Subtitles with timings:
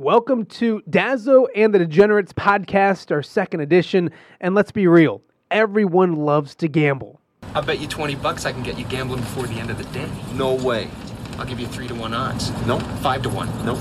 [0.00, 4.12] Welcome to Dazzo and the Degenerates podcast, our second edition.
[4.40, 7.20] And let's be real, everyone loves to gamble.
[7.52, 9.82] I bet you 20 bucks I can get you gambling before the end of the
[9.92, 10.08] day.
[10.34, 10.88] No way.
[11.36, 12.52] I'll give you 3 to 1 odds.
[12.64, 12.78] No.
[12.78, 13.66] 5 to 1.
[13.66, 13.74] No.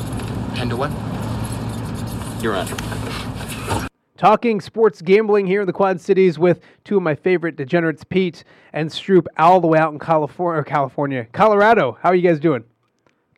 [0.56, 2.42] 10 to 1.
[2.42, 3.88] You're on.
[4.18, 8.44] Talking sports gambling here in the Quad Cities with two of my favorite degenerates, Pete
[8.74, 11.96] and Stroop, all the way out in California, California, Colorado.
[12.02, 12.64] How are you guys doing?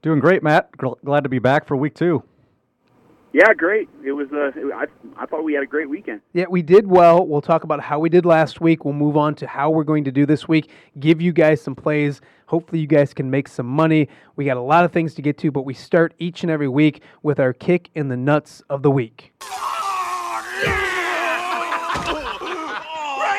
[0.02, 0.72] Doing great, Matt.
[0.78, 2.23] Gl- Glad to be back for week two.
[3.32, 3.88] Yeah, great.
[4.04, 4.32] It was.
[4.32, 6.22] Uh, I I thought we had a great weekend.
[6.34, 7.26] Yeah, we did well.
[7.26, 8.86] We'll talk about how we did last week.
[8.86, 10.72] We'll move on to how we're going to do this week.
[11.00, 12.22] Give you guys some plays.
[12.48, 14.09] Hopefully, you guys can make some money.
[14.36, 16.68] We got a lot of things to get to, but we start each and every
[16.68, 19.31] week with our kick in the nuts of the week.
[19.42, 19.53] Right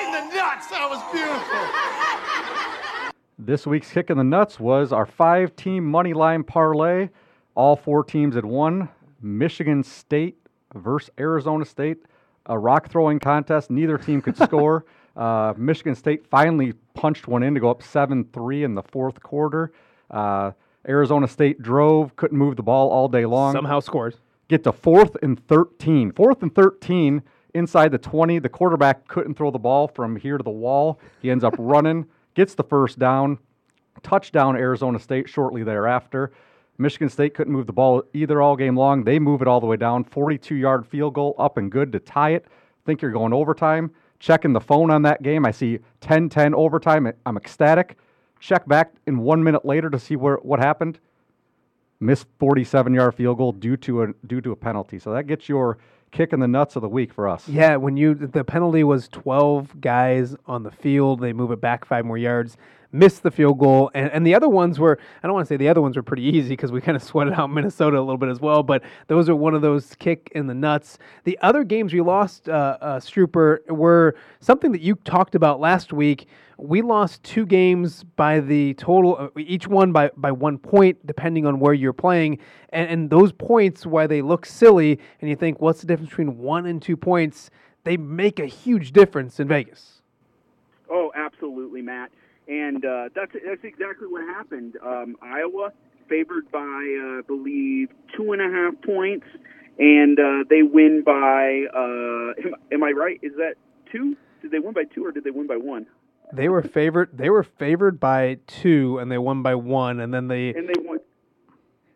[0.07, 0.69] in the nuts.
[0.69, 1.59] That was beautiful.
[3.45, 7.09] This week's kick in the nuts was our five team money line parlay.
[7.57, 8.89] All four teams had won.
[9.21, 10.37] Michigan State
[10.75, 11.99] versus Arizona State,
[12.47, 13.71] a rock throwing contest.
[13.71, 14.85] Neither team could score.
[15.17, 19.23] Uh, Michigan State finally punched one in to go up 7 3 in the fourth
[19.23, 19.73] quarter.
[20.11, 20.53] Uh,
[20.89, 23.53] Arizona State drove, couldn't move the ball all day long.
[23.53, 24.15] Somehow scores.
[24.49, 26.13] get to fourth and 13.
[26.13, 27.23] Fourth and 13
[27.55, 28.39] inside the 20.
[28.39, 30.99] The quarterback couldn't throw the ball from here to the wall.
[31.21, 33.39] He ends up running, gets the first down,
[34.03, 36.33] touchdown Arizona State shortly thereafter.
[36.81, 39.05] Michigan State couldn't move the ball either all game long.
[39.05, 40.05] They move it all the way down.
[40.05, 42.47] 42 yard field goal up and good to tie it.
[42.87, 43.91] Think you're going overtime.
[44.19, 45.47] Checking the phone on that game.
[45.47, 47.11] I see 10 10 overtime.
[47.25, 47.97] I'm ecstatic.
[48.41, 50.99] Check back in one minute later to see where, what happened
[52.01, 54.99] missed 47 yard field goal due to a due to a penalty.
[54.99, 55.79] So that gets your
[56.11, 57.47] kick in the nuts of the week for us.
[57.47, 61.85] Yeah, when you the penalty was 12 guys on the field, they move it back
[61.85, 62.57] five more yards,
[62.93, 65.57] missed the field goal, and, and the other ones were I don't want to say
[65.57, 68.19] the other ones were pretty easy because we kind of sweated out Minnesota a little
[68.19, 70.99] bit as well, but those are one of those kick in the nuts.
[71.25, 75.93] The other games we lost, uh, uh, Strooper, were something that you talked about last
[75.93, 76.27] week.
[76.57, 81.47] We lost two games by the total, uh, each one by, by one point, depending
[81.47, 82.39] on where you're playing.
[82.71, 86.37] And, and those points, why they look silly, and you think, what's the difference between
[86.37, 87.51] one and two points?
[87.85, 90.03] They make a huge difference in Vegas.
[90.91, 92.11] Oh, absolutely, Matt.
[92.51, 94.77] And uh, that's that's exactly what happened.
[94.85, 95.71] Um, Iowa
[96.09, 99.27] favored by, uh, I believe, two and a half points,
[99.79, 101.67] and uh, they win by.
[101.73, 103.21] Uh, am, am I right?
[103.23, 103.55] Is that
[103.93, 104.17] two?
[104.43, 105.87] Did they win by two or did they win by one?
[106.33, 107.11] They were favored.
[107.17, 110.01] They were favored by two, and they won by one.
[110.01, 110.99] And then the And they won.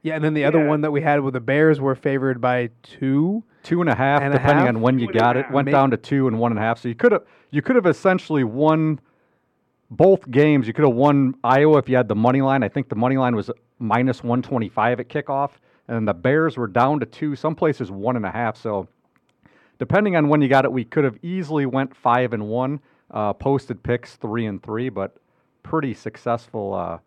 [0.02, 2.70] yeah, and then the other one that we had with the Bears were favored by
[2.82, 3.42] two.
[3.64, 4.74] Two and a half, And a depending half?
[4.76, 5.52] on when you Two and got it, half.
[5.54, 6.78] went May- down to two and one and a half.
[6.78, 9.00] So you could have you could have essentially won
[9.96, 10.66] both games.
[10.66, 12.62] You could have won Iowa if you had the money line.
[12.62, 15.52] I think the money line was minus one twenty five at kickoff,
[15.88, 17.36] and the Bears were down to two.
[17.36, 18.56] Some places one and a half.
[18.56, 18.88] So
[19.78, 22.80] depending on when you got it, we could have easily went five and one.
[23.10, 25.16] Uh, posted picks three and three, but
[25.62, 26.98] pretty successful uh,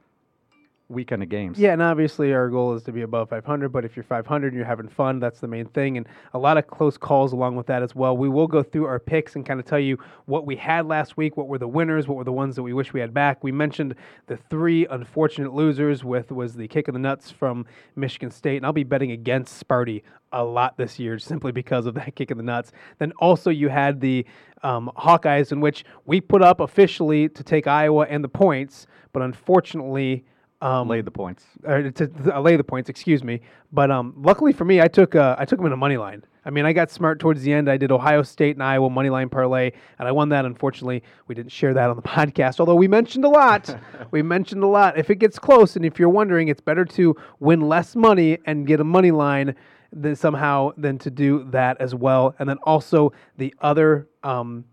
[0.89, 1.59] weekend of games.
[1.59, 3.69] Yeah, and obviously our goal is to be above 500.
[3.69, 5.97] But if you're 500 and you're having fun, that's the main thing.
[5.97, 8.15] And a lot of close calls along with that as well.
[8.15, 11.17] We will go through our picks and kind of tell you what we had last
[11.17, 13.43] week, what were the winners, what were the ones that we wish we had back.
[13.43, 13.95] We mentioned
[14.27, 17.65] the three unfortunate losers with was the kick in the nuts from
[17.95, 21.95] Michigan State, and I'll be betting against Sparty a lot this year simply because of
[21.95, 22.71] that kick in the nuts.
[22.99, 24.25] Then also you had the
[24.63, 29.21] um, Hawkeyes in which we put up officially to take Iowa and the points, but
[29.21, 30.25] unfortunately.
[30.59, 31.43] Um, Laid the points.
[31.63, 33.41] or to, to lay the points, excuse me.
[33.71, 36.23] But um, luckily for me, I took uh, I took them in a money line.
[36.45, 37.69] I mean, I got smart towards the end.
[37.69, 40.45] I did Ohio State and Iowa money line parlay, and I won that.
[40.45, 43.77] Unfortunately, we didn't share that on the podcast, although we mentioned a lot.
[44.11, 44.97] we mentioned a lot.
[44.97, 48.65] If it gets close, and if you're wondering, it's better to win less money and
[48.65, 49.55] get a money line
[49.93, 52.33] than somehow than to do that as well.
[52.39, 54.65] And then also the other um,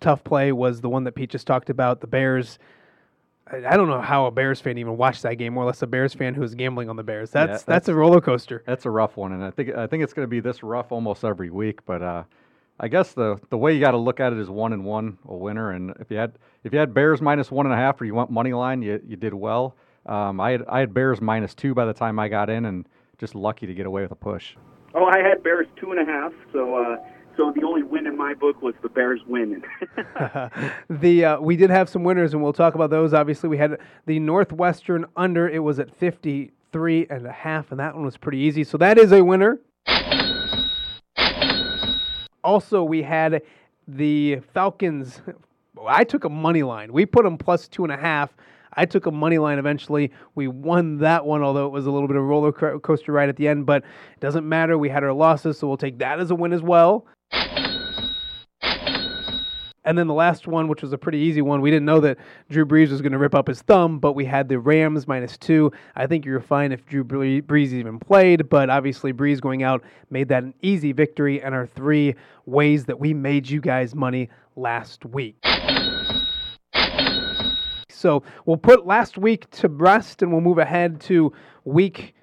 [0.00, 2.00] tough play was the one that Pete just talked about.
[2.00, 2.58] The Bears.
[3.50, 5.82] I I don't know how a Bears fan even watched that game, more or less
[5.82, 7.30] a Bears fan who was gambling on the Bears.
[7.30, 8.62] That's that's, that's- a roller coaster.
[8.66, 10.92] That's a rough one, and I think I think it's going to be this rough
[10.92, 11.84] almost every week.
[11.84, 12.24] But uh,
[12.78, 15.18] I guess the the way you got to look at it is one and one
[15.26, 15.72] a winner.
[15.72, 16.32] And if you had
[16.64, 19.00] if you had Bears minus one and a half, or you want money line, you
[19.06, 19.76] you did well.
[20.06, 22.86] Um, I had I had Bears minus two by the time I got in, and
[23.18, 24.56] just lucky to get away with a push.
[24.94, 26.32] Oh, I had Bears two and a half.
[26.52, 26.96] So, uh,
[27.40, 29.62] so the only win in my book was the Bears winning.
[30.90, 33.14] the uh, we did have some winners, and we'll talk about those.
[33.14, 35.48] Obviously, we had the Northwestern under.
[35.48, 38.62] It was at 53 and a half, and that one was pretty easy.
[38.62, 39.58] So that is a winner.
[42.44, 43.40] Also, we had
[43.88, 45.22] the Falcons.
[45.86, 46.92] I took a money line.
[46.92, 48.34] We put them plus two and a half.
[48.74, 50.12] I took a money line eventually.
[50.34, 53.30] We won that one, although it was a little bit of a roller coaster ride
[53.30, 54.76] at the end, but it doesn't matter.
[54.76, 57.06] We had our losses, so we'll take that as a win as well.
[59.84, 62.18] And then the last one, which was a pretty easy one, we didn't know that
[62.50, 65.38] Drew Brees was going to rip up his thumb, but we had the Rams minus
[65.38, 65.72] two.
[65.96, 69.82] I think you were fine if Drew Brees even played, but obviously Brees going out
[70.10, 71.40] made that an easy victory.
[71.42, 75.36] And our three ways that we made you guys money last week.
[77.88, 81.32] So we'll put last week to rest and we'll move ahead to
[81.64, 82.14] week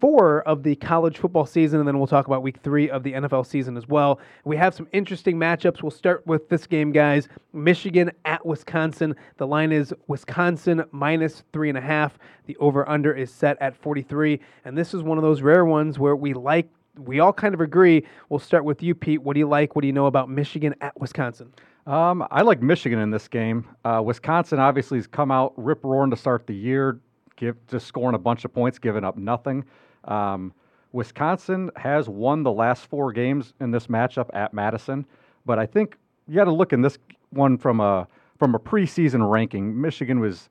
[0.00, 3.12] four of the college football season, and then we'll talk about week three of the
[3.12, 4.20] NFL season as well.
[4.44, 5.82] We have some interesting matchups.
[5.82, 9.14] We'll start with this game, guys Michigan at Wisconsin.
[9.36, 12.18] The line is Wisconsin minus three and a half.
[12.46, 14.40] The over under is set at 43.
[14.64, 17.60] And this is one of those rare ones where we like, we all kind of
[17.60, 18.04] agree.
[18.28, 19.22] We'll start with you, Pete.
[19.22, 19.74] What do you like?
[19.74, 21.52] What do you know about Michigan at Wisconsin?
[21.86, 23.66] Um, I like Michigan in this game.
[23.84, 27.00] Uh, Wisconsin obviously has come out rip roaring to start the year,
[27.36, 29.64] give, just scoring a bunch of points, giving up nothing.
[30.08, 30.52] Um,
[30.92, 35.06] Wisconsin has won the last four games in this matchup at Madison,
[35.44, 35.96] but I think
[36.26, 36.98] you got to look in this
[37.30, 38.08] one from a
[38.38, 39.78] from a preseason ranking.
[39.80, 40.48] Michigan was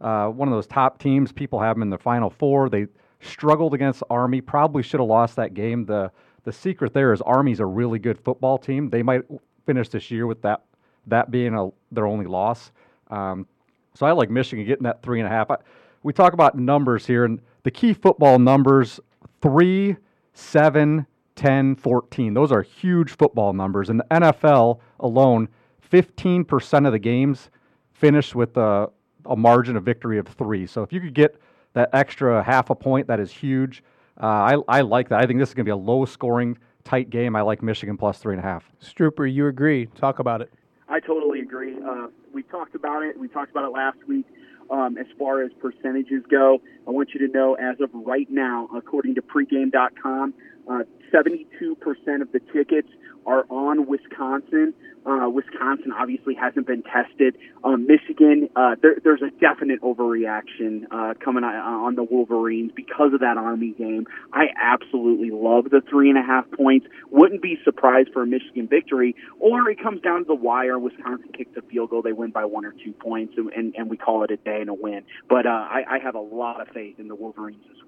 [0.00, 1.32] uh, one of those top teams.
[1.32, 2.68] People have them in the Final Four.
[2.68, 2.86] They
[3.20, 4.40] struggled against Army.
[4.40, 5.84] Probably should have lost that game.
[5.84, 6.10] the
[6.44, 8.88] The secret there is Army's a really good football team.
[8.88, 9.22] They might
[9.66, 10.62] finish this year with that
[11.06, 12.72] that being a, their only loss.
[13.10, 13.46] Um,
[13.94, 15.50] so I like Michigan getting that three and a half.
[15.50, 15.56] I,
[16.06, 19.00] we talk about numbers here, and the key football numbers
[19.42, 19.96] 3,
[20.34, 21.04] 7,
[21.34, 22.32] 10, 14.
[22.32, 23.90] Those are huge football numbers.
[23.90, 25.48] In the NFL alone,
[25.90, 27.50] 15% of the games
[27.92, 28.88] finish with a,
[29.24, 30.64] a, margin of victory of three.
[30.64, 31.40] So if you could get
[31.72, 33.82] that extra half a point, that is huge.
[34.22, 35.20] Uh, I, I like that.
[35.20, 37.34] I think this is going to be a low scoring, tight game.
[37.34, 38.70] I like Michigan plus three and a half.
[38.80, 39.86] Strooper, you agree.
[39.86, 40.52] Talk about it.
[40.88, 41.76] I totally agree.
[41.84, 43.18] Uh, we talked about it.
[43.18, 44.26] We talked about it last week.
[44.70, 48.68] Um, as far as percentages go, I want you to know as of right now,
[48.74, 50.34] according to pregame.com,
[50.68, 50.82] uh,
[51.12, 52.88] 72% of the tickets
[53.26, 54.74] are on Wisconsin.
[55.04, 57.36] Uh, Wisconsin obviously hasn't been tested.
[57.62, 63.20] Um, Michigan, uh, there, there's a definite overreaction uh, coming on the Wolverines because of
[63.20, 64.06] that Army game.
[64.32, 66.86] I absolutely love the three and a half points.
[67.10, 70.76] Wouldn't be surprised for a Michigan victory, or it comes down to the wire.
[70.76, 73.88] Wisconsin kicks a field goal, they win by one or two points, and, and, and
[73.88, 75.04] we call it a day and a win.
[75.28, 77.85] But uh, I, I have a lot of faith in the Wolverines this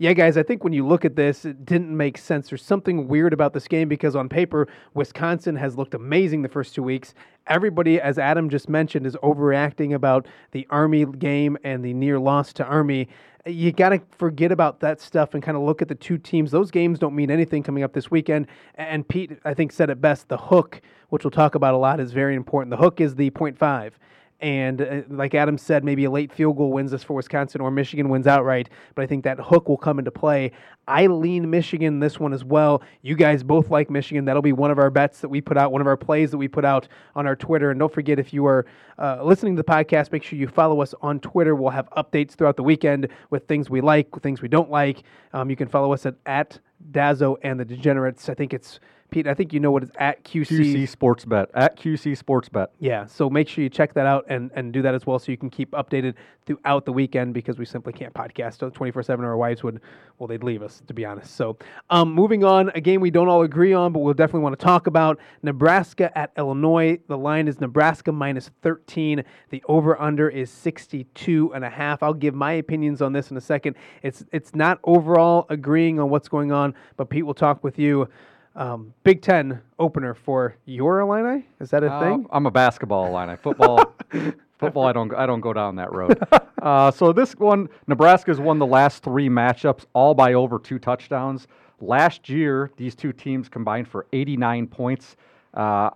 [0.00, 2.48] yeah, guys, I think when you look at this, it didn't make sense.
[2.48, 6.74] There's something weird about this game because on paper, Wisconsin has looked amazing the first
[6.74, 7.12] two weeks.
[7.48, 12.54] Everybody, as Adam just mentioned, is overreacting about the Army game and the near loss
[12.54, 13.08] to Army.
[13.44, 16.50] You got to forget about that stuff and kind of look at the two teams.
[16.50, 18.46] Those games don't mean anything coming up this weekend.
[18.76, 20.80] And Pete, I think, said it best the hook,
[21.10, 22.70] which we'll talk about a lot, is very important.
[22.70, 23.98] The hook is the point five.
[24.40, 27.70] And uh, like Adam said, maybe a late field goal wins this for Wisconsin or
[27.70, 28.70] Michigan wins outright.
[28.94, 30.52] But I think that hook will come into play.
[30.88, 32.82] I lean Michigan this one as well.
[33.02, 34.24] You guys both like Michigan.
[34.24, 36.38] That'll be one of our bets that we put out, one of our plays that
[36.38, 37.70] we put out on our Twitter.
[37.70, 38.66] And don't forget, if you are
[38.98, 41.54] uh, listening to the podcast, make sure you follow us on Twitter.
[41.54, 45.02] We'll have updates throughout the weekend with things we like, things we don't like.
[45.32, 46.58] Um, you can follow us at, at
[46.90, 48.28] Dazzo and the Degenerates.
[48.28, 50.46] I think it's Pete, I think you know what it's at QC.
[50.46, 51.50] QC Sports Bet.
[51.54, 52.70] At QC Sports Bet.
[52.78, 55.32] Yeah, so make sure you check that out and, and do that as well so
[55.32, 56.14] you can keep updated
[56.46, 59.80] throughout the weekend because we simply can't podcast 24 7 or our wives would,
[60.18, 61.34] well, they'd leave us, to be honest.
[61.36, 61.56] So
[61.90, 64.64] um, moving on, a game we don't all agree on, but we'll definitely want to
[64.64, 66.98] talk about Nebraska at Illinois.
[67.08, 69.22] The line is Nebraska minus 13.
[69.50, 72.02] The over under is 62 and a half.
[72.02, 73.76] I'll give my opinions on this in a second.
[74.02, 78.08] It's, it's not overall agreeing on what's going on, but Pete will talk with you.
[78.56, 81.46] Um, Big Ten opener for your Illini?
[81.60, 82.26] Is that a uh, thing?
[82.30, 83.36] I'm a basketball Illini.
[83.36, 83.94] Football,
[84.58, 84.86] football.
[84.86, 85.14] I don't.
[85.14, 86.18] I don't go down that road.
[86.62, 91.46] uh, so this one, Nebraska's won the last three matchups, all by over two touchdowns.
[91.80, 95.16] Last year, these two teams combined for 89 points.
[95.54, 95.90] Uh,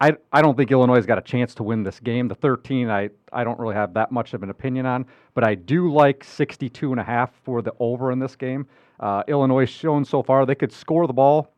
[0.00, 2.28] I, I don't think Illinois has got a chance to win this game.
[2.28, 5.56] The 13, I, I don't really have that much of an opinion on, but I
[5.56, 8.68] do like 62 and a half for the over in this game.
[9.00, 11.52] Uh, Illinois shown so far they could score the ball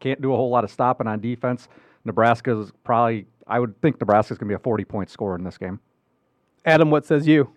[0.00, 1.68] can't do a whole lot of stopping on defense.
[2.04, 5.58] Nebraska's probably, I would think Nebraska's going to be a 40 point scorer in this
[5.58, 5.80] game.
[6.64, 7.50] Adam, what says you?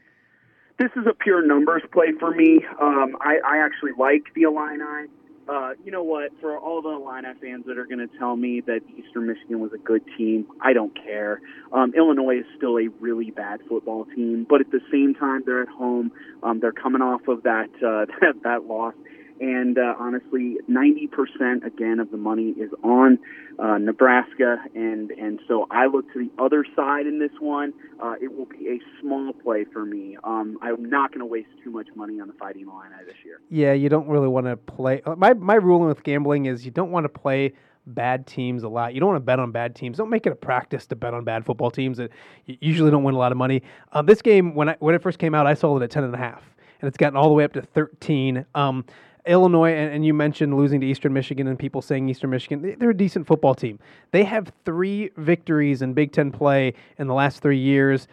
[0.78, 2.60] This is a pure numbers play for me.
[2.80, 5.08] Um, I, I actually like the Illini.
[5.50, 6.32] Uh, you know what?
[6.42, 9.72] For all the Illini fans that are going to tell me that Eastern Michigan was
[9.74, 11.42] a good team, I don't care.
[11.72, 15.64] Um, Illinois is still a really bad football team, but at the same time, they're
[15.64, 16.12] at home.
[16.44, 18.94] Um, they're coming off of that uh, that, that loss
[19.40, 23.20] and uh, honestly, 90% again of the money is on
[23.60, 27.74] uh, Nebraska, and and so I look to the other side in this one.
[28.02, 30.18] Uh, it will be a small play for me.
[30.24, 33.40] Um, I'm not going to waste too much money on the Fighting Illini this year.
[33.50, 35.02] Yeah, you don't really want to play.
[35.06, 37.54] uh, My my ruling with gambling is you don't want to play
[37.88, 38.94] bad teams a lot.
[38.94, 39.98] You don't want to bet on bad teams.
[39.98, 42.12] Don't make it a practice to bet on bad football teams that
[42.46, 43.64] usually don't win a lot of money.
[43.94, 46.04] Uh, this game, when I when it first came out, I sold it at ten
[46.04, 46.44] and a half,
[46.82, 48.46] and it's gotten all the way up to thirteen.
[48.54, 48.86] Um,
[49.28, 52.76] Illinois, and, and you mentioned losing to Eastern Michigan and people saying Eastern Michigan, they-
[52.76, 53.80] they're a decent football team.
[54.12, 58.08] They have three victories in Big Ten play in the last three years.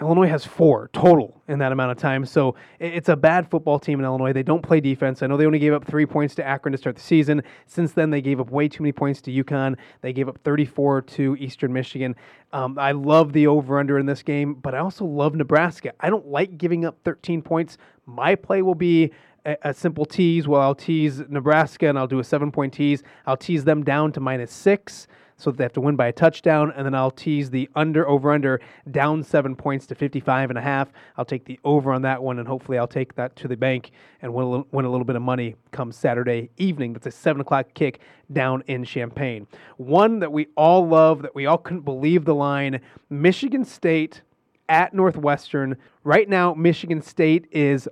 [0.00, 2.24] Illinois has four total in that amount of time.
[2.24, 4.32] So it's a bad football team in Illinois.
[4.32, 5.22] They don't play defense.
[5.22, 7.42] I know they only gave up three points to Akron to start the season.
[7.66, 9.76] Since then, they gave up way too many points to UConn.
[10.00, 12.16] They gave up 34 to Eastern Michigan.
[12.52, 15.92] Um, I love the over under in this game, but I also love Nebraska.
[16.00, 17.78] I don't like giving up 13 points.
[18.06, 19.12] My play will be
[19.44, 20.46] a, simple tease.
[20.46, 23.02] Well, I'll tease Nebraska and I'll do a seven point tease.
[23.26, 25.06] I'll tease them down to minus six
[25.36, 28.08] so that they have to win by a touchdown and then I'll tease the under
[28.08, 30.92] over under down 7 points to 55 and a half.
[31.16, 33.90] I'll take the over on that one and hopefully I'll take that to the bank
[34.20, 36.92] and win a little, win a little bit of money come Saturday evening.
[36.92, 38.00] That's a 7 o'clock kick
[38.32, 39.48] down in Champaign.
[39.78, 42.80] One that we all love that we all couldn't believe the line
[43.10, 44.22] Michigan State
[44.68, 45.76] at Northwestern.
[46.04, 47.88] Right now Michigan State is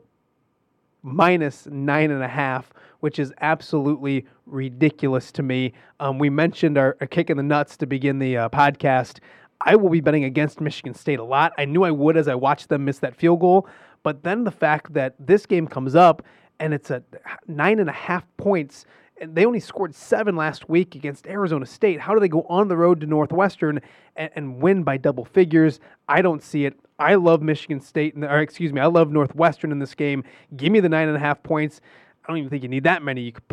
[1.02, 5.72] minus nine and a half, which is absolutely ridiculous to me.
[6.00, 9.18] Um, we mentioned our, our kick in the nuts to begin the uh, podcast.
[9.62, 11.52] I will be betting against Michigan State a lot.
[11.58, 13.68] I knew I would as I watched them miss that field goal,
[14.02, 16.22] but then the fact that this game comes up
[16.58, 17.02] and it's a
[17.46, 18.84] nine and a half points.
[19.20, 22.00] And they only scored seven last week against Arizona State.
[22.00, 23.80] How do they go on the road to Northwestern
[24.16, 25.78] and, and win by double figures?
[26.08, 26.78] I don't see it.
[27.00, 30.22] I love Michigan State, in the- or excuse me, I love Northwestern in this game.
[30.56, 31.80] Give me the nine and a half points.
[32.22, 33.22] I don't even think you need that many.
[33.22, 33.44] You could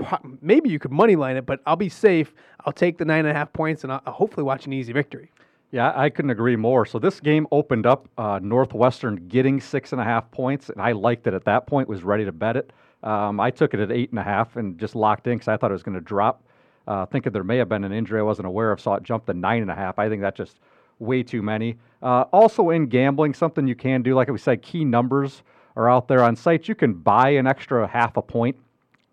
[0.42, 2.34] maybe you could money line it, but I'll be safe.
[2.66, 5.32] I'll take the nine and a half points, and I'll hopefully watch an easy victory.
[5.72, 6.86] Yeah, I couldn't agree more.
[6.86, 10.92] So this game opened up uh, Northwestern getting six and a half points, and I
[10.92, 11.88] liked it at that point.
[11.88, 12.72] Was ready to bet it.
[13.04, 15.58] Um, I took it at eight and a half and just locked in because I
[15.58, 16.44] thought it was going to drop.
[16.88, 19.26] Uh, thinking there may have been an injury I wasn't aware of, saw it jump
[19.26, 20.00] to nine and a half.
[20.00, 20.60] I think that just
[21.00, 21.78] way too many.
[22.02, 25.44] Uh, also in gambling, something you can do, like we said, key numbers
[25.76, 26.68] are out there on sites.
[26.68, 28.56] You can buy an extra half a point.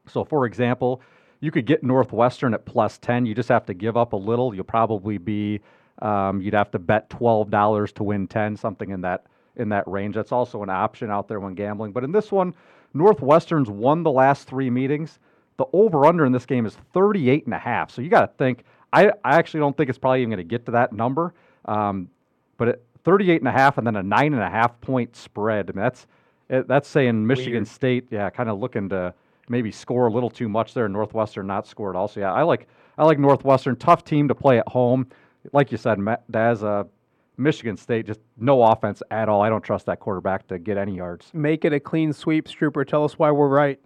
[0.06, 1.00] So, for example,
[1.40, 3.26] you could get Northwestern at plus 10.
[3.26, 4.54] You just have to give up a little.
[4.54, 5.60] You'll probably be,
[6.00, 9.26] um, you'd have to bet $12 to win 10, something in that
[9.56, 10.16] in that range.
[10.16, 11.92] That's also an option out there when gambling.
[11.92, 12.54] But in this one,
[12.92, 15.18] Northwestern's won the last three meetings.
[15.58, 17.90] The over under in this game is 38 and a half.
[17.90, 20.44] So you got to think, I, I actually don't think it's probably even going to
[20.44, 21.34] get to that number.
[21.64, 22.08] Um,
[22.56, 25.70] but at 38 and a half and then a nine and a half point spread.
[25.70, 26.06] I mean, that's,
[26.48, 27.68] it, that's saying Michigan Weird.
[27.68, 29.14] State, yeah, kind of looking to
[29.48, 30.88] maybe score a little too much there.
[30.88, 32.20] Northwestern not scored also.
[32.20, 33.76] Yeah, I like I like Northwestern.
[33.76, 35.06] Tough team to play at home.
[35.52, 36.84] Like you said, Matt, Daz, uh,
[37.36, 39.42] Michigan State just no offense at all.
[39.42, 41.30] I don't trust that quarterback to get any yards.
[41.34, 42.86] Make it a clean sweep, Strooper.
[42.86, 43.80] Tell us why we're right.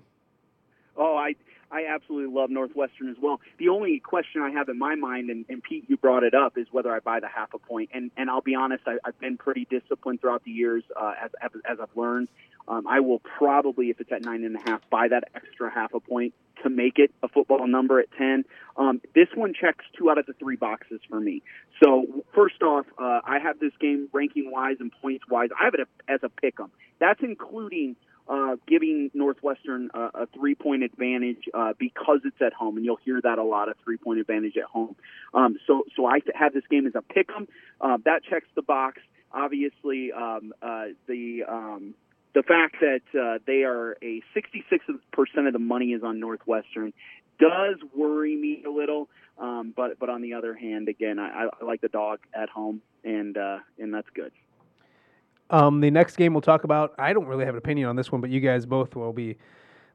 [0.97, 1.35] Oh, I
[1.71, 3.41] I absolutely love Northwestern as well.
[3.59, 6.57] The only question I have in my mind, and, and Pete, you brought it up,
[6.57, 7.91] is whether I buy the half a point.
[7.93, 11.51] And and I'll be honest, I, I've been pretty disciplined throughout the years uh, as,
[11.71, 12.29] as I've learned.
[12.67, 15.95] Um, I will probably, if it's at nine and a half, buy that extra half
[15.95, 18.45] a point to make it a football number at ten.
[18.77, 21.43] Um, this one checks two out of the three boxes for me.
[21.83, 25.51] So first off, uh, I have this game ranking wise and points wise.
[25.59, 26.71] I have it as a pick 'em.
[26.99, 27.97] That's including
[28.29, 32.99] uh, giving Northwestern a, a three point advantage uh, because it's at home, and you'll
[33.05, 34.97] hear that a lot—a three point advantage at home.
[35.33, 37.49] Um, so, so I have this game as a pick 'em.
[37.81, 39.01] Uh, that checks the box.
[39.33, 41.95] Obviously, um, uh, the um,
[42.35, 46.93] the fact that they are a 66 percent of the money is on Northwestern
[47.41, 49.09] does worry me a little.
[49.39, 52.83] Um, but but on the other hand, again, I, I like the dog at home,
[53.05, 53.37] and
[53.79, 54.33] and that's good.
[55.51, 58.13] Um, the next game we'll talk about, I don't really have an opinion on this
[58.13, 59.37] one, but you guys both will be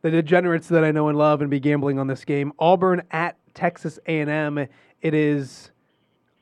[0.01, 2.51] the degenerates that I know and love and be gambling on this game.
[2.59, 4.57] Auburn at Texas A&M.
[4.57, 5.71] It is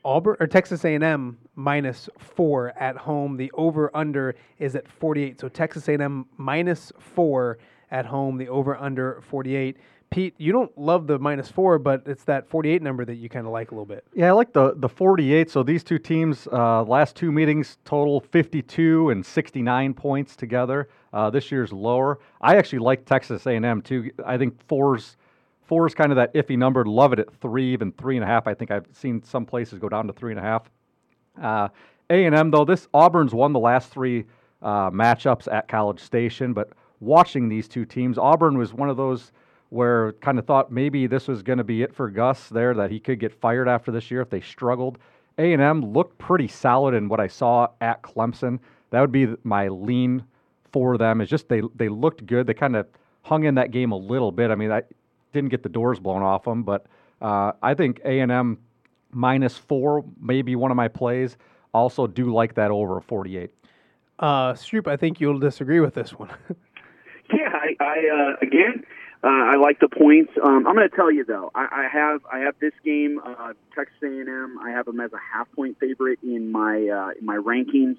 [0.04, 3.38] Auburn or Texas A&M minus four at home.
[3.38, 5.40] The over under is at 48.
[5.40, 7.60] So Texas A&M minus four
[7.92, 8.38] at home.
[8.38, 9.78] The over under 48.
[10.12, 13.48] Pete, you don't love the minus four, but it's that 48 number that you kind
[13.48, 14.06] of like a little bit.
[14.14, 15.50] Yeah, I like the the 48.
[15.50, 20.90] So these two teams, uh, last two meetings total 52 and 69 points together.
[21.14, 22.20] Uh, this year's lower.
[22.42, 24.12] I actually like Texas A&M too.
[24.26, 25.16] I think fours
[25.72, 26.84] Four is kind of that iffy number.
[26.84, 28.46] Love it at three, even three and a half.
[28.46, 30.70] I think I've seen some places go down to three and a half.
[31.42, 31.70] Uh,
[32.10, 34.26] A&M though, this Auburn's won the last three
[34.62, 39.32] uh, matchups at College Station, but watching these two teams, Auburn was one of those
[39.72, 42.92] where kind of thought maybe this was going to be it for Gus there, that
[42.92, 44.98] he could get fired after this year if they struggled.
[45.38, 48.60] A&M looked pretty solid in what I saw at Clemson.
[48.90, 50.26] That would be my lean
[50.74, 51.22] for them.
[51.22, 52.48] Is just they they looked good.
[52.48, 52.86] They kind of
[53.24, 54.52] hung in that game a little bit.
[54.52, 54.82] I mean, I
[55.32, 56.86] didn't get the doors blown off them, but
[57.22, 58.58] uh, I think A&M
[59.12, 61.38] minus four may be one of my plays.
[61.74, 63.50] Also, do like that over 48.
[64.20, 66.30] Uh, Stroop, I think you'll disagree with this one.
[67.34, 68.84] yeah, I, I uh, again,
[69.24, 70.32] uh, I like the points.
[70.42, 73.54] Um, I'm going to tell you though, I, I have I have this game, uh,
[73.76, 74.58] Texas A&M.
[74.64, 77.98] I have them as a half point favorite in my uh, in my rankings,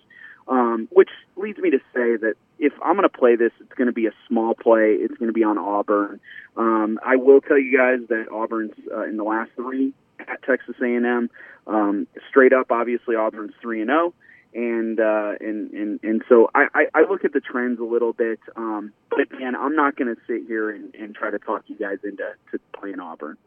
[0.48, 3.86] um, which leads me to say that if I'm going to play this, it's going
[3.86, 4.94] to be a small play.
[4.94, 6.20] It's going to be on Auburn.
[6.56, 10.74] Um, I will tell you guys that Auburn's uh, in the last three at Texas
[10.82, 11.30] A&M.
[11.66, 14.12] Um, straight up, obviously Auburn's three and zero.
[14.54, 18.12] And uh, and and and so I, I, I look at the trends a little
[18.12, 18.38] bit.
[18.54, 21.76] Um, but again, I'm not going to sit here and, and try to talk you
[21.76, 23.38] guys into to playing Auburn.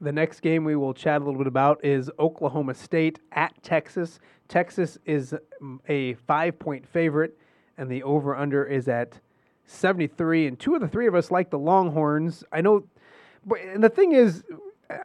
[0.00, 4.18] The next game we will chat a little bit about is Oklahoma State at Texas.
[4.48, 5.34] Texas is
[5.88, 7.38] a five point favorite,
[7.78, 9.20] and the over under is at
[9.66, 10.46] 73.
[10.48, 12.42] And two of the three of us like the Longhorns.
[12.52, 12.84] I know,
[13.60, 14.42] and the thing is,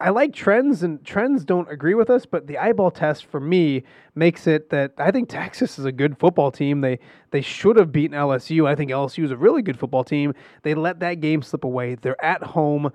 [0.00, 2.26] I like trends, and trends don't agree with us.
[2.26, 6.18] But the eyeball test for me makes it that I think Texas is a good
[6.18, 6.80] football team.
[6.80, 6.98] They
[7.30, 8.66] they should have beaten LSU.
[8.66, 10.34] I think LSU is a really good football team.
[10.62, 11.94] They let that game slip away.
[11.94, 12.92] They're at home.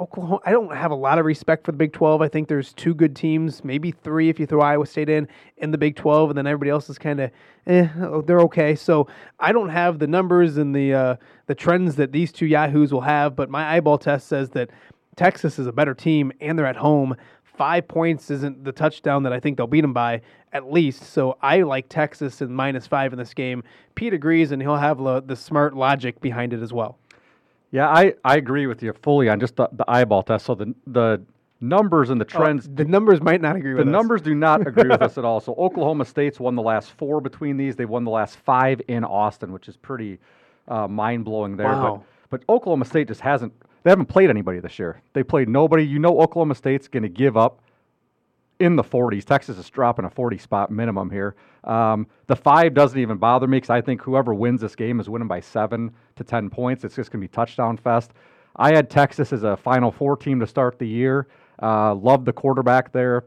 [0.00, 0.40] Oklahoma.
[0.44, 2.22] I don't have a lot of respect for the Big 12.
[2.22, 5.70] I think there's two good teams, maybe three if you throw Iowa State in in
[5.70, 7.30] the Big 12, and then everybody else is kind of,
[7.66, 8.74] eh, oh, they're okay.
[8.74, 9.06] So
[9.38, 13.02] I don't have the numbers and the uh, the trends that these two yahoos will
[13.02, 14.70] have, but my eyeball test says that
[15.16, 17.16] Texas is a better team and they're at home.
[17.44, 21.02] Five points isn't the touchdown that I think they'll beat them by, at least.
[21.02, 23.62] So I like Texas in minus five in this game.
[23.94, 26.98] Pete agrees, and he'll have the, the smart logic behind it as well.
[27.70, 30.46] Yeah, I, I agree with you fully on just the, the eyeball test.
[30.46, 31.22] So the the
[31.62, 32.68] numbers and the oh, trends.
[32.74, 33.92] the numbers might not agree with the us.
[33.92, 35.40] numbers do not agree with us at all.
[35.40, 37.76] So Oklahoma State's won the last four between these.
[37.76, 40.18] They've won the last five in Austin, which is pretty
[40.68, 41.68] uh, mind blowing there.
[41.68, 42.04] Wow.
[42.30, 45.02] But, but Oklahoma State just hasn't they haven't played anybody this year.
[45.12, 45.84] They played nobody.
[45.84, 47.62] You know, Oklahoma State's going to give up
[48.60, 49.24] in the 40s.
[49.24, 51.34] Texas is dropping a 40 spot minimum here.
[51.64, 55.08] Um, the five doesn't even bother me because I think whoever wins this game is
[55.08, 56.84] winning by seven to 10 points.
[56.84, 58.12] It's just going to be touchdown fest.
[58.56, 61.26] I had Texas as a Final Four team to start the year.
[61.60, 63.24] Uh, love the quarterback there.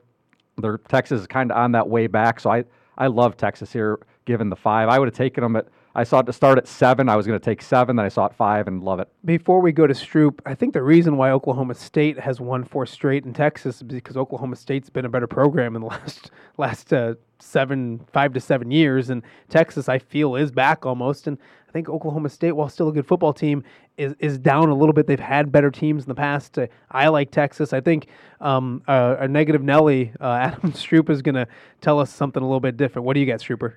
[0.58, 2.64] Their Texas is kind of on that way back, so I
[2.98, 4.88] I love Texas here given the five.
[4.88, 7.08] I would have taken them at I saw it to start at seven.
[7.08, 7.96] I was going to take seven.
[7.96, 9.08] Then I saw it five and love it.
[9.24, 12.86] Before we go to Stroop, I think the reason why Oklahoma State has won four
[12.86, 16.92] straight in Texas is because Oklahoma State's been a better program in the last last
[16.92, 21.28] uh, seven, five to seven years, and Texas I feel is back almost.
[21.28, 21.38] And
[21.70, 23.64] I think Oklahoma State, while still a good football team,
[23.98, 25.08] is is down a little bit.
[25.08, 26.60] They've had better teams in the past.
[26.60, 27.72] Uh, I like Texas.
[27.72, 28.08] I think
[28.42, 31.48] um, uh, a negative Nelly, uh, Adam Stroop, is going to
[31.80, 33.06] tell us something a little bit different.
[33.06, 33.76] What do you got, Strooper?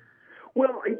[0.55, 0.98] Well, you know,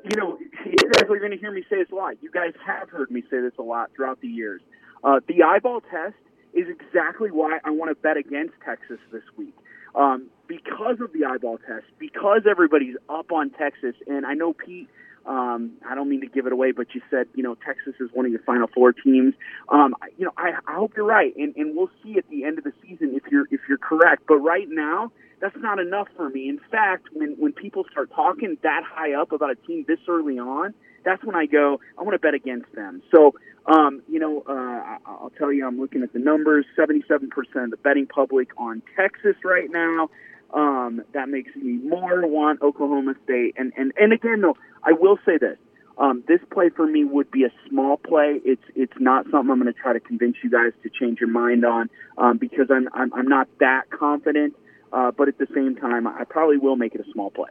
[0.99, 2.15] guys are going to hear me say this a lot.
[2.21, 4.61] You guys have heard me say this a lot throughout the years.
[5.03, 6.15] Uh, the eyeball test
[6.53, 9.55] is exactly why I want to bet against Texas this week.
[9.95, 14.89] Um, because of the eyeball test, because everybody's up on Texas, and I know Pete.
[15.25, 18.09] Um, I don't mean to give it away, but you said you know Texas is
[18.13, 19.33] one of your Final Four teams.
[19.67, 22.57] Um, you know I, I hope you're right, and, and we'll see at the end
[22.57, 24.23] of the season if you're if you're correct.
[24.27, 26.49] But right now, that's not enough for me.
[26.49, 30.39] In fact, when when people start talking that high up about a team this early
[30.39, 33.01] on, that's when I go, I want to bet against them.
[33.11, 33.35] So,
[33.65, 36.65] um, you know, uh, I'll tell you, I'm looking at the numbers.
[36.77, 37.29] 77%
[37.63, 40.09] of the betting public on Texas right now.
[40.53, 43.55] Um, that makes me more want Oklahoma State.
[43.57, 45.57] And and and again, though, I will say this.
[45.99, 48.39] Um, this play for me would be a small play.
[48.43, 51.29] It's it's not something I'm going to try to convince you guys to change your
[51.29, 54.55] mind on um, because I'm, I'm I'm not that confident.
[54.91, 57.49] Uh, but at the same time, I probably will make it a small play.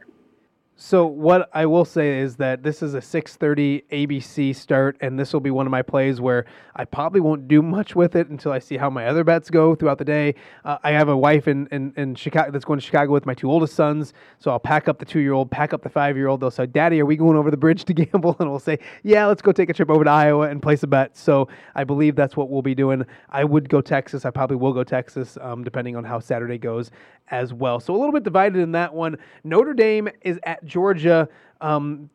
[0.81, 5.33] So what I will say is that this is a 6:30 ABC start, and this
[5.33, 8.53] will be one of my plays where I probably won't do much with it until
[8.53, 10.35] I see how my other bets go throughout the day.
[10.63, 13.33] Uh, I have a wife in, in, in Chicago that's going to Chicago with my
[13.33, 16.39] two oldest sons, so I'll pack up the two-year-old, pack up the five-year-old.
[16.39, 19.25] They'll say, "Daddy, are we going over the bridge to gamble?" And we'll say, "Yeah,
[19.25, 22.15] let's go take a trip over to Iowa and place a bet." So I believe
[22.15, 23.05] that's what we'll be doing.
[23.29, 24.23] I would go Texas.
[24.23, 26.89] I probably will go Texas, um, depending on how Saturday goes
[27.31, 27.79] as well.
[27.81, 29.17] So a little bit divided in that one.
[29.43, 31.27] Notre Dame is at Georgia.
[31.59, 32.09] Um,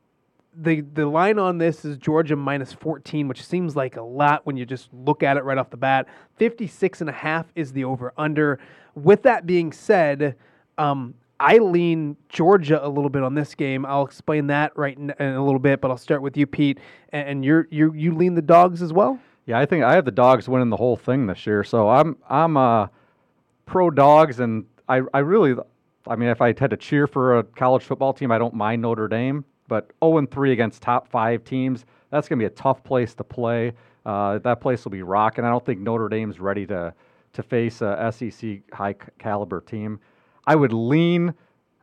[0.56, 4.56] the the line on this is Georgia minus 14, which seems like a lot when
[4.56, 6.06] you just look at it right off the bat.
[6.36, 8.58] 56 and a half is the over under.
[8.94, 10.36] With that being said,
[10.78, 13.84] um, I lean Georgia a little bit on this game.
[13.84, 16.78] I'll explain that right in, in a little bit, but I'll start with you, Pete.
[17.10, 19.18] And, and you're you you lean the dogs as well.
[19.46, 21.64] Yeah, I think I have the dogs winning the whole thing this year.
[21.64, 22.86] So I'm I'm uh,
[23.66, 25.54] pro dogs, and I I really,
[26.06, 28.82] I mean, if I had to cheer for a college football team, I don't mind
[28.82, 29.44] Notre Dame.
[29.66, 33.14] But 0 and 3 against top five teams, that's going to be a tough place
[33.14, 33.72] to play.
[34.04, 35.44] Uh, that place will be rocking.
[35.44, 36.94] I don't think Notre Dame's ready to
[37.32, 39.98] to face a SEC high caliber team.
[40.46, 41.34] I would lean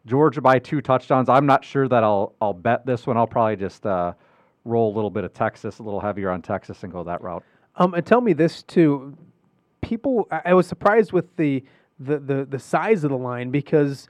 [0.06, 1.28] Georgia by two touchdowns.
[1.28, 3.18] I'm not sure that I'll I'll bet this one.
[3.18, 4.14] I'll probably just uh,
[4.66, 7.44] roll a little bit of Texas, a little heavier on Texas, and go that route.
[7.76, 9.18] Um, and tell me this too.
[9.82, 11.64] People, I, I was surprised with the,
[12.04, 14.08] the the the size of the line because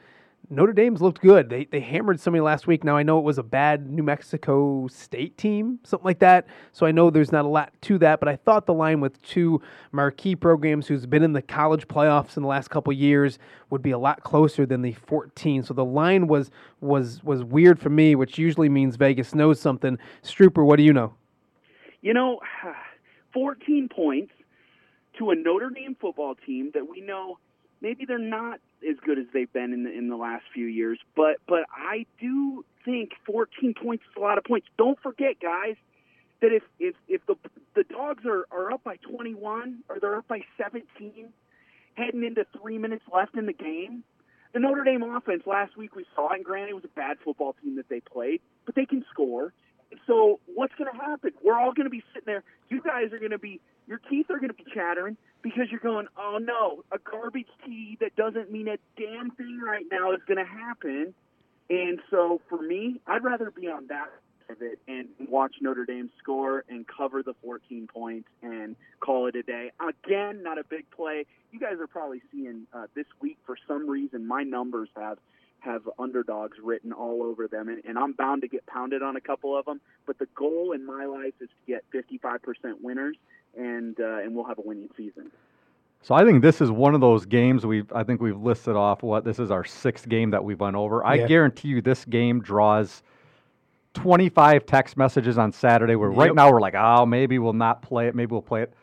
[0.49, 1.49] Notre Dame's looked good.
[1.49, 2.83] They they hammered somebody last week.
[2.83, 6.47] Now I know it was a bad New Mexico State team, something like that.
[6.73, 9.21] So I know there's not a lot to that, but I thought the line with
[9.21, 9.61] two
[9.93, 13.91] marquee programs who's been in the college playoffs in the last couple years would be
[13.91, 15.63] a lot closer than the 14.
[15.63, 16.51] So the line was
[16.81, 19.97] was was weird for me, which usually means Vegas knows something.
[20.21, 21.13] Strooper, what do you know?
[22.01, 22.41] You know,
[23.33, 24.33] 14 points
[25.17, 27.37] to a Notre Dame football team that we know
[27.81, 30.99] maybe they're not as good as they've been in the in the last few years,
[31.15, 34.67] but but I do think 14 points is a lot of points.
[34.77, 35.75] Don't forget, guys,
[36.41, 37.35] that if if if the
[37.75, 41.29] the dogs are are up by 21 or they're up by 17,
[41.95, 44.03] heading into three minutes left in the game,
[44.53, 47.55] the Notre Dame offense last week we saw, and granted it was a bad football
[47.63, 49.53] team that they played, but they can score.
[50.07, 51.31] So what's going to happen?
[51.43, 52.43] We're all going to be sitting there.
[52.69, 53.59] You guys are going to be,
[53.91, 57.97] your teeth are going to be chattering because you're going, oh no, a garbage tea
[57.99, 61.13] that doesn't mean a damn thing right now is going to happen.
[61.69, 65.85] And so for me, I'd rather be on that side of it and watch Notre
[65.85, 69.71] Dame score and cover the 14 points and call it a day.
[69.81, 71.25] Again, not a big play.
[71.51, 75.17] You guys are probably seeing uh, this week for some reason my numbers have
[75.61, 79.21] have underdogs written all over them, and, and I'm bound to get pounded on a
[79.21, 79.79] couple of them.
[80.07, 83.15] But the goal in my life is to get 55% winners,
[83.57, 85.31] and uh, and we'll have a winning season.
[86.03, 89.03] So I think this is one of those games we I think we've listed off
[89.03, 91.03] what this is our sixth game that we've went over.
[91.05, 91.27] I Yeah.
[91.27, 93.03] guarantee you this game draws
[93.93, 98.07] 25 text messages on Saturday where right now we're like, oh, maybe we'll not play
[98.07, 98.73] it, maybe we'll play it.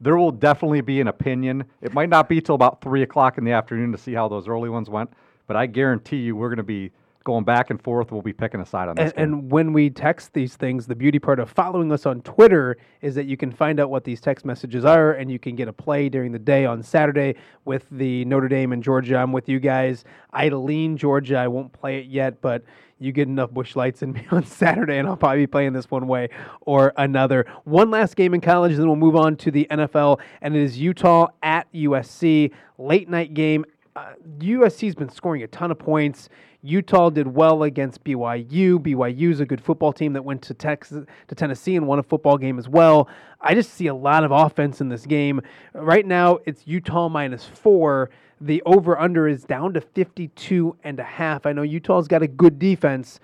[0.00, 1.64] There will definitely be an opinion.
[1.80, 4.48] It might not be till about three o'clock in the afternoon to see how those
[4.48, 5.10] early ones went,
[5.46, 6.90] but I guarantee you we're going to be
[7.24, 8.12] going back and forth.
[8.12, 10.94] We'll be picking a side on this And, and when we text these things, the
[10.94, 14.20] beauty part of following us on Twitter is that you can find out what these
[14.20, 17.34] text messages are, and you can get a play during the day on Saturday
[17.64, 19.16] with the Notre Dame and Georgia.
[19.16, 20.04] I'm with you guys.
[20.32, 21.38] I lean Georgia.
[21.38, 22.62] I won't play it yet, but
[22.98, 25.90] you get enough Busch Lights in me on Saturday, and I'll probably be playing this
[25.90, 26.28] one way
[26.60, 27.46] or another.
[27.64, 30.78] One last game in college, then we'll move on to the NFL, and it is
[30.78, 32.52] Utah at USC.
[32.76, 33.64] Late night game.
[33.96, 36.28] Uh, USC's been scoring a ton of points.
[36.62, 38.78] Utah did well against BYU.
[38.78, 42.36] BYU's a good football team that went to Texas to Tennessee and won a football
[42.36, 43.08] game as well.
[43.40, 45.40] I just see a lot of offense in this game.
[45.74, 48.10] Right now it's Utah minus 4.
[48.40, 51.46] The over under is down to 52 and a half.
[51.46, 53.20] I know Utah's got a good defense.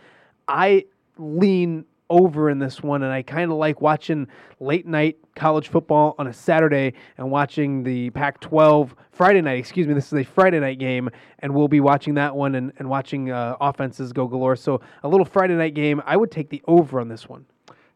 [0.46, 0.85] I
[1.18, 4.27] lean over in this one, and I kind of like watching
[4.59, 9.59] late night college football on a Saturday and watching the Pac 12 Friday night.
[9.59, 12.73] Excuse me, this is a Friday night game, and we'll be watching that one and,
[12.79, 14.57] and watching uh, offenses go galore.
[14.57, 16.03] So, a little Friday night game.
[16.05, 17.46] I would take the over on this one.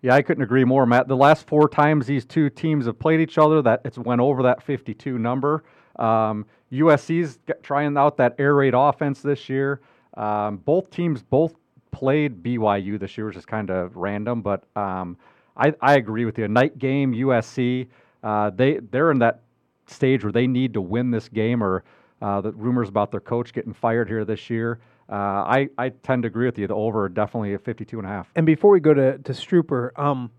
[0.01, 1.09] Yeah, I couldn't agree more, Matt.
[1.09, 4.43] The last four times these two teams have played each other, that it's went over
[4.43, 5.65] that 52 number.
[5.97, 9.81] Um, USC's trying out that air raid offense this year.
[10.17, 11.55] Um, both teams both
[11.95, 15.17] played BYU this year, which is kind of random, but um,
[15.57, 16.45] I, I agree with you.
[16.45, 17.87] A night game, USC,
[18.25, 19.43] uh, they they're in that
[19.87, 21.85] stage where they need to win this game, or
[22.21, 24.81] uh, the rumors about their coach getting fired here this year.
[25.09, 26.67] Uh, I, I tend to agree with you.
[26.67, 28.29] The over definitely at 52 and a half.
[28.35, 30.31] And before we go to, to Strooper, um,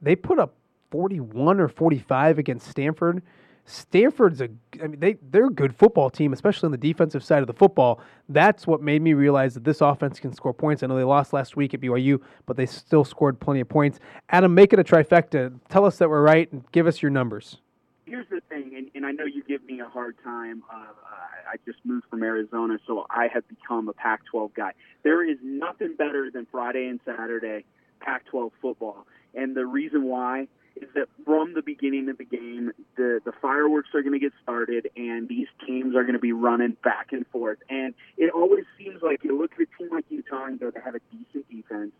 [0.00, 0.54] they put up
[0.90, 3.22] 41 or 45 against Stanford.
[3.68, 4.48] Stanford's a,
[4.82, 7.52] I mean, they they're a good football team, especially on the defensive side of the
[7.52, 8.00] football.
[8.28, 10.82] That's what made me realize that this offense can score points.
[10.82, 14.00] I know they lost last week at BYU, but they still scored plenty of points.
[14.30, 15.52] Adam, make it a trifecta.
[15.68, 17.58] Tell us that we're right and give us your numbers.
[18.06, 20.62] Here's the thing, and, and I know you give me a hard time.
[20.72, 24.72] Uh, I I just moved from Arizona, so I have become a Pac-12 guy.
[25.02, 27.64] There is nothing better than Friday and Saturday
[28.00, 30.48] Pac-12 football, and the reason why
[30.82, 34.32] is that from the beginning of the game, the the fireworks are going to get
[34.42, 37.58] started, and these teams are going to be running back and forth.
[37.68, 40.80] And it always seems like you look at a team like Utah and go, they
[40.80, 41.92] have a decent defense.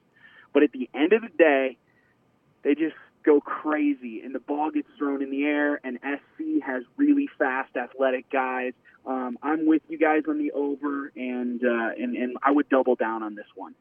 [0.53, 1.77] But at the end of the day,
[2.63, 5.81] they just go crazy, and the ball gets thrown in the air.
[5.85, 8.73] And SC has really fast, athletic guys.
[9.07, 12.95] Um, I'm with you guys on the over, and uh, and and I would double
[12.95, 13.75] down on this one.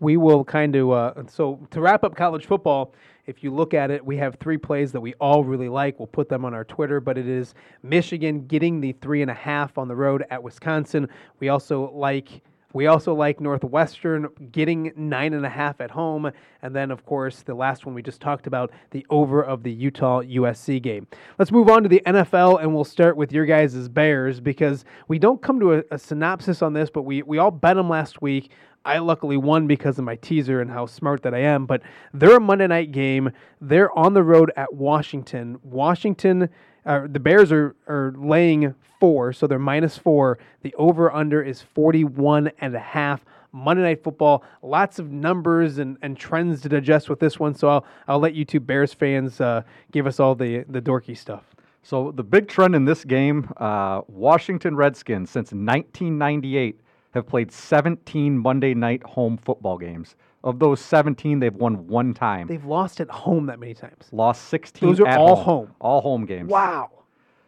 [0.00, 2.92] We will kind of uh, so to wrap up college football
[3.26, 6.06] if you look at it we have three plays that we all really like we'll
[6.06, 9.78] put them on our twitter but it is michigan getting the three and a half
[9.78, 11.06] on the road at wisconsin
[11.38, 16.30] we also like we also like Northwestern getting nine and a half at home.
[16.62, 19.72] And then, of course, the last one we just talked about, the over of the
[19.72, 21.06] Utah USC game.
[21.38, 25.18] Let's move on to the NFL, and we'll start with your guys' Bears because we
[25.18, 28.22] don't come to a, a synopsis on this, but we, we all bet them last
[28.22, 28.52] week.
[28.84, 31.66] I luckily won because of my teaser and how smart that I am.
[31.66, 31.82] But
[32.14, 33.30] they're a Monday night game.
[33.60, 35.58] They're on the road at Washington.
[35.62, 36.48] Washington,
[36.86, 40.38] uh, the Bears are, are laying four, so they're minus four.
[40.62, 43.24] The over under is 41 and a half.
[43.52, 47.54] Monday Night Football, lots of numbers and, and trends to digest with this one.
[47.54, 51.18] So I'll, I'll let you two Bears fans uh, give us all the, the dorky
[51.18, 51.42] stuff.
[51.82, 56.80] So the big trend in this game, uh, Washington Redskins since 1998
[57.12, 60.16] have played 17 Monday night home football games.
[60.42, 62.46] Of those 17, they've won one time.
[62.46, 64.08] They've lost at home that many times.
[64.10, 65.44] lost 16 Those are at all home.
[65.44, 65.74] home.
[65.80, 66.50] All home games.
[66.50, 66.90] Wow.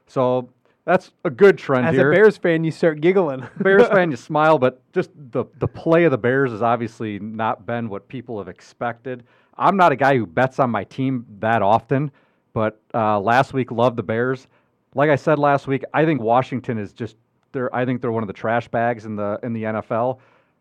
[0.06, 0.50] So
[0.84, 2.12] that's a good trend As here.
[2.12, 3.46] a Bears fan, you start giggling.
[3.60, 7.64] Bears fan, you smile, but just the the play of the Bears has obviously not
[7.64, 9.24] been what people have expected.
[9.56, 12.10] I'm not a guy who bets on my team that often,
[12.52, 14.48] but uh, last week loved the Bears.
[14.94, 17.16] Like I said last week, I think Washington is just
[17.52, 17.74] they're.
[17.74, 20.18] I think they're one of the trash bags in the in the NFL.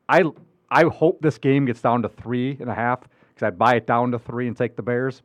[0.10, 0.24] I
[0.70, 3.88] I hope this game gets down to three and a half because I'd buy it
[3.88, 5.22] down to three and take the Bears.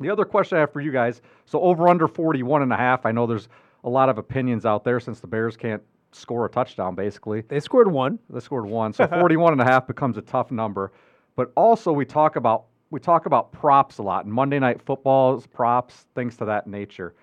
[0.00, 3.04] The other question I have for you guys, so over under 41 and a half,
[3.04, 3.48] I know there's
[3.84, 7.42] a lot of opinions out there since the Bears can't score a touchdown basically.
[7.42, 8.18] they scored one.
[8.30, 8.92] They scored one.
[8.92, 10.92] So 41 and a half becomes a tough number.
[11.36, 14.24] But also we talk about we talk about props a lot.
[14.24, 17.14] In Monday night footballs, props, things to that nature.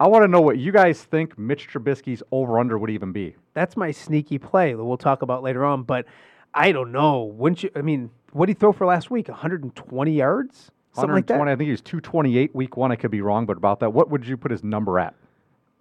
[0.00, 3.36] I want to know what you guys think Mitch Trubisky's over under would even be.
[3.52, 5.84] That's my sneaky play that we'll talk about later on.
[5.84, 6.06] But
[6.52, 7.24] I don't know.
[7.36, 7.70] Wouldn't you?
[7.76, 9.28] I mean, what did he throw for last week?
[9.28, 10.72] 120 yards?
[10.92, 11.40] Something like that?
[11.40, 12.92] I think he was 228 week one.
[12.92, 13.92] I could be wrong, but about that.
[13.92, 15.14] What would you put his number at?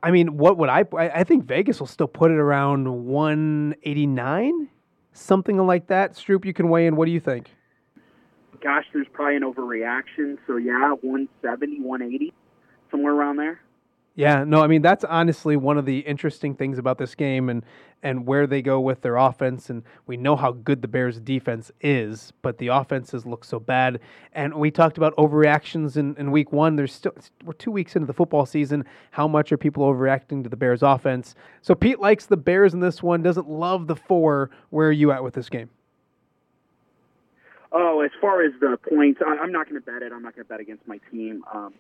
[0.02, 1.10] I mean, what would I, I?
[1.10, 4.70] I think Vegas will still put it around 189,
[5.14, 6.14] something like that.
[6.14, 6.96] Stroop, you can weigh in.
[6.96, 7.52] What do you think?
[8.62, 10.38] Gosh, there's probably an overreaction.
[10.48, 12.34] So yeah, 170, 180,
[12.92, 13.60] somewhere around there.
[14.16, 17.66] Yeah, no, I mean that's honestly one of the interesting things about this game and
[18.04, 21.72] and where they go with their offense and we know how good the Bears defense
[21.82, 24.02] is, but the offenses look so bad.
[24.34, 26.76] And we talked about overreactions in, in week one.
[26.76, 28.86] There's still we're two weeks into the football season.
[29.12, 31.34] How much are people overreacting to the Bears offense?
[31.62, 34.52] So Pete likes the Bears in this one, doesn't love the four.
[34.70, 35.70] Where are you at with this game?
[37.72, 40.12] Oh, as far as the points, I'm not going to bet it.
[40.14, 41.44] I'm not going to bet against my team.
[41.52, 41.74] Um,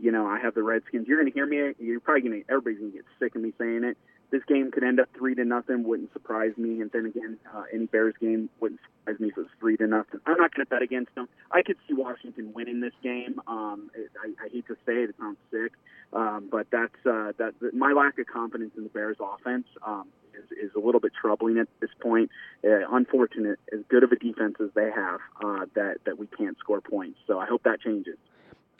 [0.00, 1.06] you know, I have the Redskins.
[1.08, 1.74] You're going to hear me.
[1.78, 2.50] You're probably going to.
[2.50, 3.96] Everybody's going to get sick of me saying it.
[4.30, 5.84] This game could end up three to nothing.
[5.84, 6.82] Wouldn't surprise me.
[6.82, 9.86] And then again, uh, any Bears game wouldn't surprise me if it was three to
[9.86, 10.20] nothing.
[10.26, 11.28] I'm not going to bet against them.
[11.50, 13.40] I could see Washington winning this game.
[13.46, 15.10] Um, it, I, I hate to say it.
[15.10, 15.72] It sounds sick,
[16.12, 17.54] um, but that's uh, that.
[17.72, 21.56] My lack of confidence in the Bears offense um, is, is a little bit troubling
[21.56, 22.30] at this point.
[22.62, 26.58] Uh, unfortunate, as good of a defense as they have, uh, that that we can't
[26.58, 27.18] score points.
[27.26, 28.18] So I hope that changes.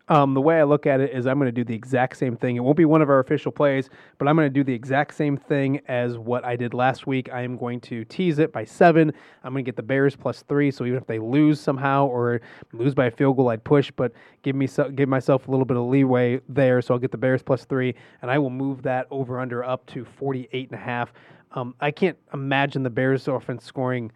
[0.08, 2.34] Um, the way I look at it is I'm going to do the exact same
[2.34, 2.56] thing.
[2.56, 5.14] It won't be one of our official plays, but I'm going to do the exact
[5.14, 7.28] same thing as what I did last week.
[7.30, 9.12] I am going to tease it by seven.
[9.44, 10.70] I'm going to get the Bears plus three.
[10.70, 12.40] So even if they lose somehow or
[12.72, 15.66] lose by a field goal, I'd push, but give me so, give myself a little
[15.66, 16.80] bit of leeway there.
[16.80, 19.84] So I'll get the Bears plus three, and I will move that over under up
[19.88, 21.12] to 48 and a half.
[21.52, 24.10] Um, I can't imagine the Bears offense scoring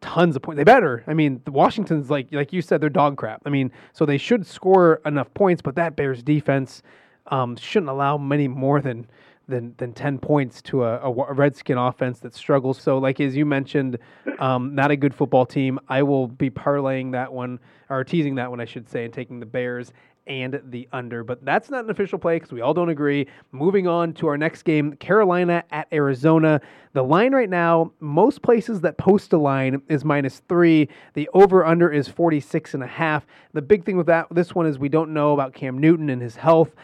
[0.00, 0.56] tons of points.
[0.56, 1.04] They better.
[1.06, 3.42] I mean, the Washington's like like you said, they're dog crap.
[3.46, 6.82] I mean, so they should score enough points, but that Bears defense
[7.28, 9.06] um, shouldn't allow many more than
[9.48, 12.80] than than ten points to a, a, a Redskin offense that struggles.
[12.80, 13.98] So, like as you mentioned,
[14.38, 15.78] um, not a good football team.
[15.88, 19.40] I will be parlaying that one or teasing that one, I should say, and taking
[19.40, 19.92] the Bears
[20.26, 21.24] and the under.
[21.24, 23.26] But that's not an official play because we all don't agree.
[23.52, 26.60] Moving on to our next game Carolina at Arizona.
[26.92, 30.88] The line right now, most places that post a line is minus three.
[31.14, 33.26] The over under is 46 and a half.
[33.52, 36.22] The big thing with that, this one is we don't know about Cam Newton and
[36.22, 36.74] his health.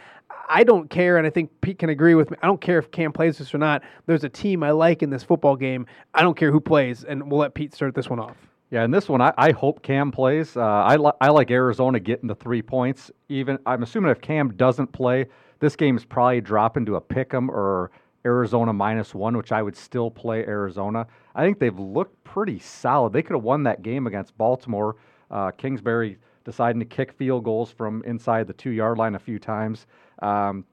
[0.48, 2.36] I don't care, and I think Pete can agree with me.
[2.42, 3.82] I don't care if Cam plays this or not.
[4.06, 5.86] There's a team I like in this football game.
[6.12, 8.36] I don't care who plays, and we'll let Pete start this one off.
[8.72, 10.56] Yeah, and this one, I, I hope Cam plays.
[10.56, 13.10] Uh, I, li- I like Arizona getting the three points.
[13.28, 15.26] Even I'm assuming if Cam doesn't play,
[15.60, 17.90] this game is probably dropping to a pick 'em or
[18.24, 21.06] Arizona minus one, which I would still play Arizona.
[21.34, 23.12] I think they've looked pretty solid.
[23.12, 24.96] They could have won that game against Baltimore
[25.30, 29.38] Uh, Kingsbury deciding to kick field goals from inside the two yard line a few
[29.38, 29.86] times.
[30.22, 30.64] Um,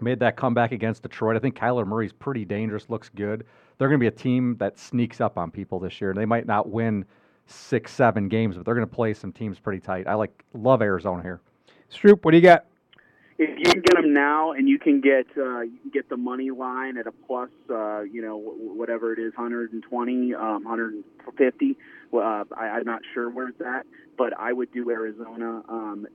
[0.00, 1.36] made that comeback against Detroit.
[1.36, 3.44] I think Kyler Murray's pretty dangerous, looks good.
[3.76, 6.12] They're going to be a team that sneaks up on people this year.
[6.14, 7.04] They might not win
[7.46, 10.06] six, seven games, but they're going to play some teams pretty tight.
[10.06, 11.40] I like love Arizona here.
[11.90, 12.66] Stroop, what do you got?
[13.38, 16.16] if you can get them now and you can get uh, you can get the
[16.16, 21.76] money line at a plus, uh, you know, whatever it is, 120, um, 150.
[22.10, 25.62] Well, Uh, I, I'm not sure where it's at, but I would do Arizona.
[25.68, 26.06] Um,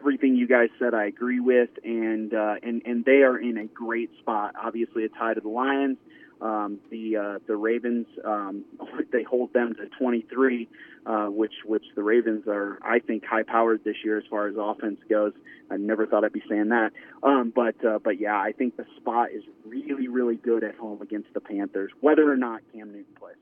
[0.00, 3.64] everything you guys said, I agree with, and uh, and and they are in a
[3.66, 4.54] great spot.
[4.62, 5.98] Obviously, a tie to the Lions.
[6.40, 8.64] Um, the uh, the Ravens um,
[9.12, 10.68] they hold them to 23,
[11.06, 14.54] uh, which which the Ravens are I think high powered this year as far as
[14.58, 15.32] offense goes.
[15.70, 18.86] I never thought I'd be saying that, um, but uh, but yeah, I think the
[18.96, 23.14] spot is really really good at home against the Panthers, whether or not Cam Newton
[23.18, 23.36] plays.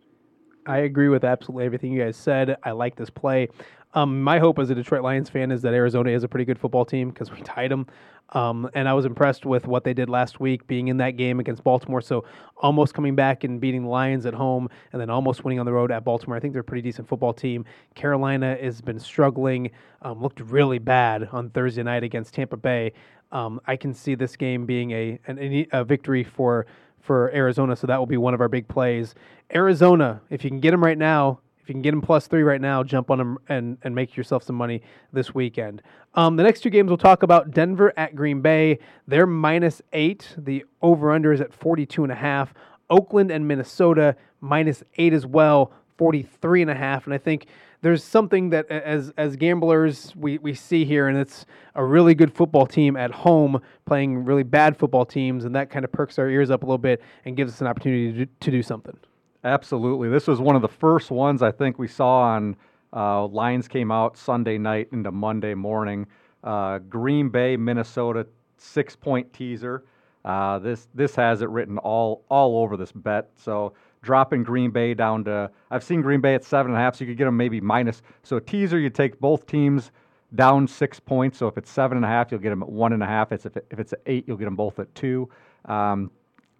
[0.66, 2.56] I agree with absolutely everything you guys said.
[2.62, 3.48] I like this play.
[3.94, 6.58] Um, my hope as a Detroit Lions fan is that Arizona is a pretty good
[6.58, 7.86] football team because we tied them.
[8.30, 11.38] Um, and I was impressed with what they did last week, being in that game
[11.38, 12.00] against Baltimore.
[12.00, 12.24] So
[12.56, 15.72] almost coming back and beating the Lions at home, and then almost winning on the
[15.72, 16.36] road at Baltimore.
[16.36, 17.64] I think they're a pretty decent football team.
[17.94, 19.70] Carolina has been struggling,
[20.02, 22.92] um, looked really bad on Thursday night against Tampa Bay.
[23.30, 26.66] Um, I can see this game being a, an, a victory for
[27.04, 29.14] for Arizona, so that will be one of our big plays.
[29.54, 32.42] Arizona, if you can get them right now, if you can get them plus three
[32.42, 35.82] right now, jump on them and, and make yourself some money this weekend.
[36.14, 38.78] Um, the next two games we'll talk about Denver at Green Bay.
[39.06, 40.34] They're minus eight.
[40.36, 42.54] The over under is at 42 and a half.
[42.90, 47.06] Oakland and Minnesota minus eight as well, 43 and a half.
[47.06, 47.46] And I think
[47.84, 51.44] there's something that as as gamblers we, we see here, and it's
[51.74, 55.84] a really good football team at home playing really bad football teams, and that kind
[55.84, 58.32] of perks our ears up a little bit and gives us an opportunity to do,
[58.40, 58.96] to do something.
[59.44, 60.08] Absolutely.
[60.08, 62.56] This was one of the first ones I think we saw on
[62.94, 66.06] uh, lines came out Sunday night into Monday morning.
[66.42, 69.84] Uh, Green Bay, Minnesota, six point teaser.
[70.24, 73.28] Uh, this this has it written all all over this bet.
[73.36, 76.96] So dropping Green Bay down to I've seen Green Bay at seven and a half,
[76.96, 78.02] so you could get them maybe minus.
[78.22, 79.90] So teaser, you take both teams
[80.34, 81.38] down six points.
[81.38, 83.32] So if it's seven and a half, you'll get them at one and a half.
[83.32, 85.28] It's if, it, if it's eight, you'll get them both at two.
[85.64, 86.10] Um,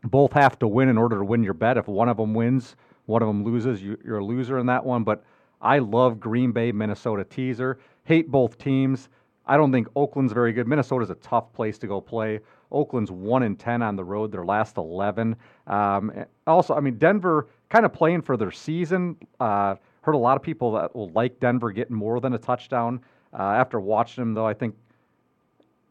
[0.05, 1.77] both have to win in order to win your bet.
[1.77, 2.77] If one of them wins,
[3.07, 5.05] one of them loses, you, are a loser in that one.
[5.05, 5.25] But
[5.61, 7.79] I love Green Bay, Minnesota teaser.
[8.05, 9.09] Hate both teams.
[9.47, 10.67] I don't think Oakland's very good.
[10.67, 12.41] Minnesota's a tough place to go play.
[12.73, 14.33] Oakland's one in ten on the road.
[14.33, 15.37] Their last eleven.
[15.67, 16.13] Um,
[16.47, 19.17] also, I mean Denver kind of playing for their season.
[19.41, 23.01] Uh, heard a lot of people that will like Denver getting more than a touchdown.
[23.33, 24.75] Uh, after watching them, though, I think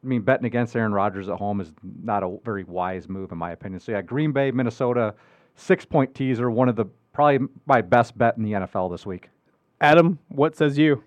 [0.03, 1.71] I mean, betting against Aaron Rodgers at home is
[2.03, 3.79] not a very wise move, in my opinion.
[3.79, 5.13] So, yeah, Green Bay, Minnesota,
[5.55, 9.29] six point teaser, one of the probably my best bet in the NFL this week.
[9.79, 11.03] Adam, what says you?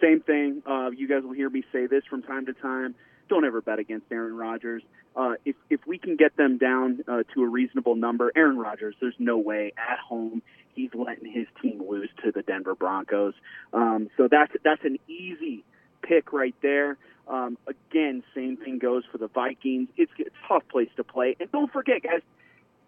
[0.00, 0.62] Same thing.
[0.66, 2.94] Uh, you guys will hear me say this from time to time.
[3.28, 4.82] Don't ever bet against Aaron Rodgers.
[5.16, 8.94] Uh, if if we can get them down uh, to a reasonable number, Aaron Rodgers,
[9.00, 10.42] there's no way at home
[10.74, 13.34] he's letting his team lose to the Denver Broncos.
[13.72, 15.64] Um, so that's that's an easy
[16.02, 16.98] pick right there.
[17.26, 19.88] Um, again, same thing goes for the Vikings.
[19.96, 21.36] It's, it's a tough place to play.
[21.40, 22.20] And don't forget, guys,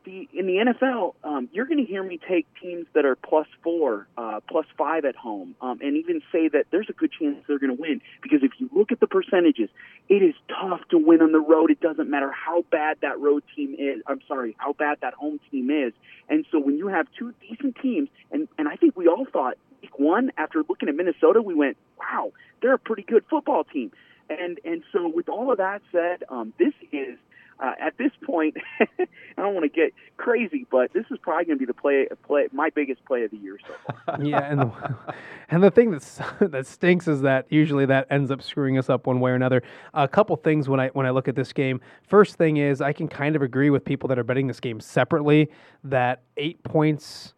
[0.07, 3.47] the in the NFL, um, you're going to hear me take teams that are plus
[3.63, 7.37] four, uh, plus five at home, um, and even say that there's a good chance
[7.47, 8.01] they're going to win.
[8.23, 9.69] Because if you look at the percentages,
[10.09, 11.71] it is tough to win on the road.
[11.71, 14.01] It doesn't matter how bad that road team is.
[14.07, 15.93] I'm sorry, how bad that home team is.
[16.29, 19.59] And so when you have two decent teams, and and I think we all thought
[19.83, 23.93] week one after looking at Minnesota, we went, wow, they're a pretty good football team.
[24.31, 27.19] And and so with all of that said, um, this is
[27.59, 31.59] uh, at this point, I don't want to get crazy, but this is probably going
[31.59, 34.23] to be the play, play, my biggest play of the year so far.
[34.23, 34.97] yeah, and the,
[35.49, 39.07] and the thing that's that stinks is that usually that ends up screwing us up
[39.07, 39.63] one way or another.
[39.95, 41.81] A couple things when I when I look at this game.
[42.07, 44.81] First thing is I can kind of agree with people that are betting this game
[44.81, 45.51] separately
[45.85, 47.35] that eight points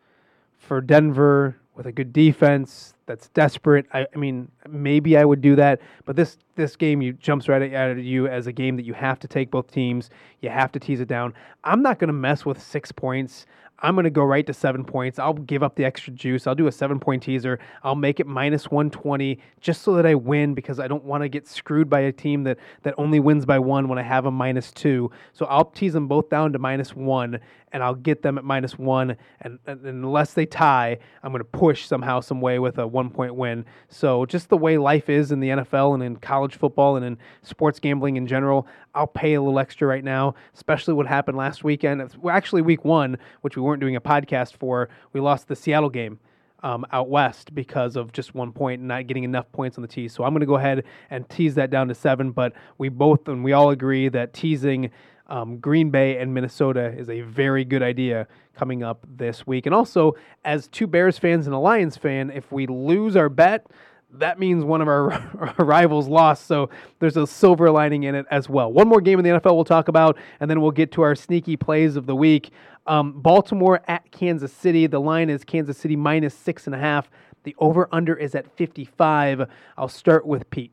[0.56, 3.86] for Denver with a good defense that's desperate.
[3.92, 7.62] I, I, mean, maybe I would do that, but this this game you jumps right
[7.62, 10.10] at you as a game that you have to take both teams.
[10.42, 11.34] You have to tease it down.
[11.64, 13.46] I'm not going to mess with six points.
[13.80, 15.18] I'm going to go right to seven points.
[15.18, 16.46] I'll give up the extra juice.
[16.46, 17.60] I'll do a seven point teaser.
[17.84, 21.28] I'll make it minus 120 just so that I win because I don't want to
[21.28, 24.30] get screwed by a team that, that only wins by one when I have a
[24.30, 25.10] minus two.
[25.32, 27.38] So I'll tease them both down to minus one
[27.72, 29.16] and I'll get them at minus one.
[29.40, 33.10] And, and unless they tie, I'm going to push somehow, some way with a one
[33.10, 33.64] point win.
[33.88, 37.18] So just the way life is in the NFL and in college football and in
[37.42, 41.62] sports gambling in general, I'll pay a little extra right now, especially what happened last
[41.62, 42.02] weekend.
[42.28, 44.88] Actually week one, which we weren't doing a podcast for.
[45.12, 46.18] We lost the Seattle game.
[46.62, 49.88] um, out west because of just one point and not getting enough points on the
[49.88, 50.12] tease.
[50.12, 52.32] So I'm going to go ahead and tease that down to seven.
[52.32, 54.90] But we both and we all agree that teasing
[55.28, 59.66] um, Green Bay and Minnesota is a very good idea coming up this week.
[59.66, 63.66] And also, as two Bears fans and a Lions fan, if we lose our bet,
[64.14, 66.46] that means one of our, our, rivals lost.
[66.46, 68.72] So there's a silver lining in it as well.
[68.72, 71.14] One more game in the NFL we'll talk about, and then we'll get to our
[71.14, 72.50] sneaky plays of the week.
[72.86, 74.86] Um, Baltimore at Kansas City.
[74.86, 77.10] The line is Kansas City minus six and a half.
[77.44, 79.48] The over under is at 55.
[79.76, 80.72] I'll start with Pete.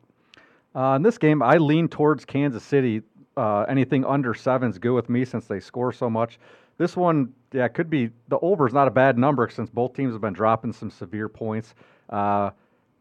[0.74, 3.02] Uh, in this game, I lean towards Kansas City.
[3.36, 6.38] Uh, anything under seven is good with me since they score so much.
[6.78, 10.12] This one, yeah, could be the over is not a bad number since both teams
[10.12, 11.74] have been dropping some severe points.
[12.10, 12.50] Uh,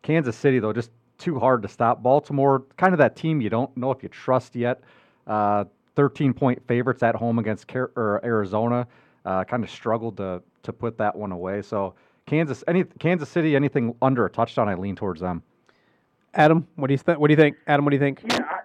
[0.06, 2.04] Kansas City, though, just too hard to stop.
[2.04, 4.82] Baltimore, kind of that team you don't know if you trust yet.
[5.26, 7.92] Uh, 13 point favorites at home against Car-
[8.24, 8.86] Arizona.
[9.26, 11.62] Uh, kind of struggled to to put that one away.
[11.64, 11.96] So
[12.28, 15.42] Kansas, any Kansas City, anything under a touchdown, I lean towards them.
[16.36, 17.18] Adam, what do you think?
[17.20, 17.58] What do you think?
[17.66, 18.22] Adam, what do you think?
[18.30, 18.60] Yeah, I,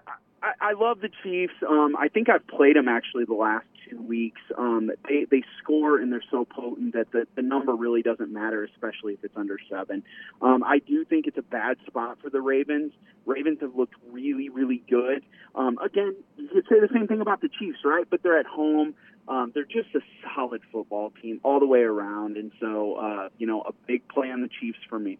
[0.61, 1.53] I, love the Chiefs.
[1.67, 4.41] Um, I think I've played them actually the last two weeks.
[4.57, 8.63] Um, they they score and they're so potent that the, the number really doesn't matter,
[8.63, 10.03] especially if it's under seven.
[10.41, 12.93] Um, I do think it's a bad spot for the Ravens.
[13.25, 15.23] Ravens have looked really really good.
[15.55, 18.05] Um, again, you could say the same thing about the Chiefs, right?
[18.09, 18.95] But they're at home.
[19.27, 19.99] Um, they're just a
[20.35, 24.31] solid football team all the way around, and so uh, you know a big play
[24.31, 25.17] on the Chiefs for me.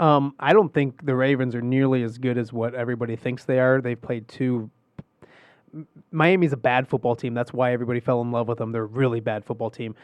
[0.00, 3.60] Um, I don't think the Ravens are nearly as good as what everybody thinks they
[3.60, 3.80] are.
[3.80, 4.70] They've played two
[6.12, 7.34] Miami's a bad football team.
[7.34, 8.72] That's why everybody fell in love with them.
[8.72, 9.94] They're a really bad football team.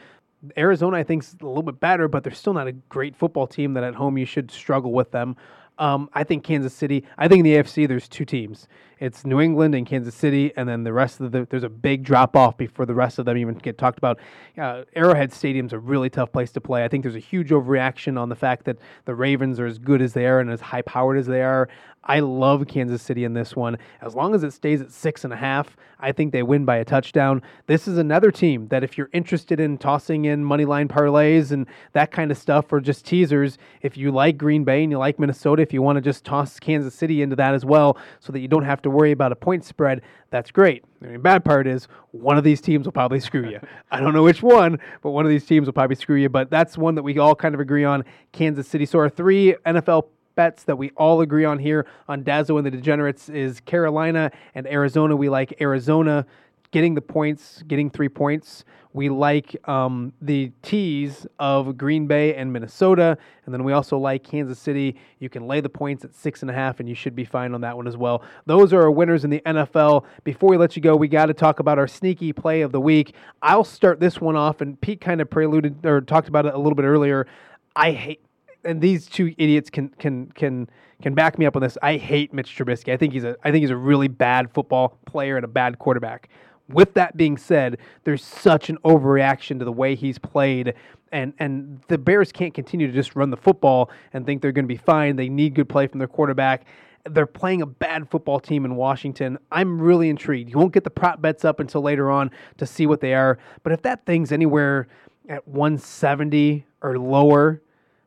[0.57, 3.47] Arizona, I think, is a little bit better, but they're still not a great football
[3.47, 5.35] team that at home you should struggle with them.
[5.81, 7.03] Um, I think Kansas City.
[7.17, 8.67] I think in the AFC there's two teams.
[8.99, 12.03] It's New England and Kansas City, and then the rest of the there's a big
[12.03, 14.19] drop off before the rest of them even get talked about.
[14.55, 16.85] Uh, Arrowhead Stadium's a really tough place to play.
[16.85, 20.03] I think there's a huge overreaction on the fact that the Ravens are as good
[20.03, 21.67] as they are and as high powered as they are.
[22.03, 23.77] I love Kansas City in this one.
[24.01, 26.77] As long as it stays at six and a half, I think they win by
[26.77, 27.43] a touchdown.
[27.67, 31.67] This is another team that, if you're interested in tossing in money line parlays and
[31.93, 35.19] that kind of stuff, or just teasers, if you like Green Bay and you like
[35.19, 38.41] Minnesota, if you want to just toss Kansas City into that as well, so that
[38.41, 40.83] you don't have to worry about a point spread, that's great.
[40.99, 43.61] The bad part is one of these teams will probably screw you.
[43.89, 46.27] I don't know which one, but one of these teams will probably screw you.
[46.27, 48.03] But that's one that we all kind of agree on
[48.33, 48.85] Kansas City.
[48.85, 52.71] So our three NFL bets that we all agree on here on Dazzo and the
[52.71, 55.15] Degenerates is Carolina and Arizona.
[55.15, 56.25] We like Arizona
[56.71, 58.65] getting the points, getting three points.
[58.93, 63.17] We like um, the tease of Green Bay and Minnesota.
[63.45, 64.97] And then we also like Kansas City.
[65.19, 67.53] You can lay the points at six and a half, and you should be fine
[67.53, 68.23] on that one as well.
[68.45, 70.05] Those are our winners in the NFL.
[70.23, 72.81] Before we let you go, we got to talk about our sneaky play of the
[72.81, 73.15] week.
[73.41, 76.57] I'll start this one off, and Pete kind of preluded or talked about it a
[76.57, 77.27] little bit earlier.
[77.75, 78.21] I hate
[78.63, 80.69] and these two idiots can can can
[81.01, 81.77] can back me up on this.
[81.81, 82.93] I hate Mitch Trubisky.
[82.93, 85.79] I think he's a I think he's a really bad football player and a bad
[85.79, 86.29] quarterback.
[86.73, 90.73] With that being said, there's such an overreaction to the way he's played
[91.11, 94.65] and and the Bears can't continue to just run the football and think they're going
[94.65, 95.15] to be fine.
[95.15, 96.65] They need good play from their quarterback.
[97.09, 99.37] They're playing a bad football team in Washington.
[99.51, 100.51] I'm really intrigued.
[100.51, 103.39] You won't get the prop bets up until later on to see what they are,
[103.63, 104.87] but if that thing's anywhere
[105.27, 107.61] at 170 or lower,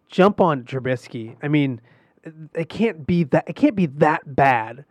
[0.08, 1.36] jump on Trubisky.
[1.42, 1.80] I mean,
[2.54, 4.84] it can't be that it can't be that bad.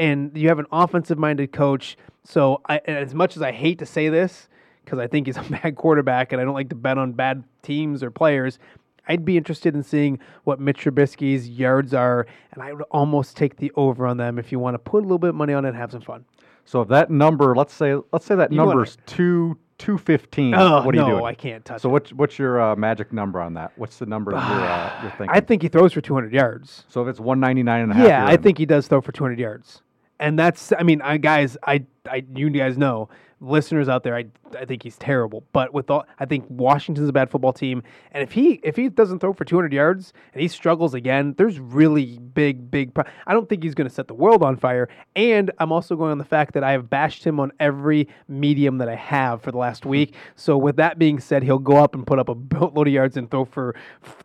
[0.00, 1.96] And you have an offensive-minded coach.
[2.24, 4.48] So, I, as much as I hate to say this,
[4.84, 7.44] because I think he's a bad quarterback, and I don't like to bet on bad
[7.62, 8.58] teams or players,
[9.08, 13.56] I'd be interested in seeing what Mitch Trubisky's yards are, and I would almost take
[13.56, 15.64] the over on them if you want to put a little bit of money on
[15.64, 16.24] it and have some fun.
[16.64, 20.54] So if that number, let's say, let's say that number is two two fifteen.
[20.54, 21.24] Oh what are no, you doing?
[21.24, 21.80] I can't touch.
[21.80, 21.92] So it.
[21.92, 23.72] what's what's your uh, magic number on that?
[23.76, 25.36] What's the number that you're, uh, you're thinking?
[25.36, 26.84] I think he throws for 200 yards.
[26.88, 28.42] So if it's 199 and a half, Yeah, I in.
[28.42, 29.82] think he does throw for 200 yards.
[30.20, 33.08] And that's, I mean, I guys, I, I, you guys know
[33.40, 35.44] listeners out there, I, I think he's terrible.
[35.52, 37.82] But with all, I think Washington's a bad football team,
[38.12, 41.58] and if he if he doesn't throw for 200 yards and he struggles again, there's
[41.58, 42.94] really big big.
[42.94, 44.88] Pro- I don't think he's going to set the world on fire.
[45.16, 48.78] And I'm also going on the fact that I have bashed him on every medium
[48.78, 49.90] that I have for the last hmm.
[49.90, 50.14] week.
[50.36, 53.16] So with that being said, he'll go up and put up a boatload of yards
[53.16, 53.74] and throw for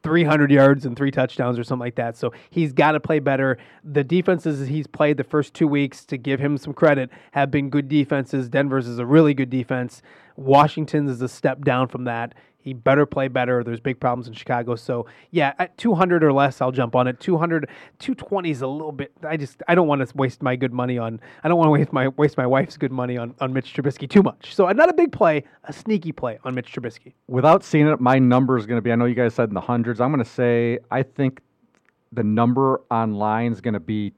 [0.04, 2.18] 300 yards and three touchdowns or something like that.
[2.18, 3.58] So he's got to play better.
[3.84, 7.70] The defenses he's played the first two weeks, to give him some credit, have been
[7.70, 8.50] good defenses.
[8.50, 10.02] Denver's is a really good defense.
[10.36, 12.34] Washington's is a step down from that.
[12.66, 13.64] He better play better.
[13.64, 14.76] There's big problems in Chicago.
[14.76, 17.20] So, yeah, at 200 or less, I'll jump on it.
[17.20, 19.12] 200, 220 is a little bit.
[19.22, 21.72] I just, I don't want to waste my good money on, I don't want to
[21.72, 24.56] waste my, waste my wife's good money on, on Mitch Trubisky too much.
[24.56, 27.14] So, not a big play, a sneaky play on Mitch Trubisky.
[27.28, 29.54] Without seeing it, my number is going to be, I know you guys said in
[29.54, 30.02] the hundreds.
[30.02, 31.42] I'm going to say, I think
[32.14, 34.12] the number online is going to be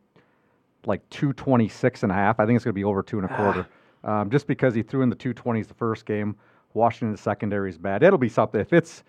[0.86, 2.40] like 226 and a half.
[2.40, 3.68] I think it's going to be over two and a quarter.
[3.70, 3.77] Ah.
[4.08, 6.36] Um, just because he threw in the 220s the first game.
[6.74, 8.04] Washington's secondary is bad.
[8.04, 8.60] It'll be something.
[8.62, 9.04] If it's,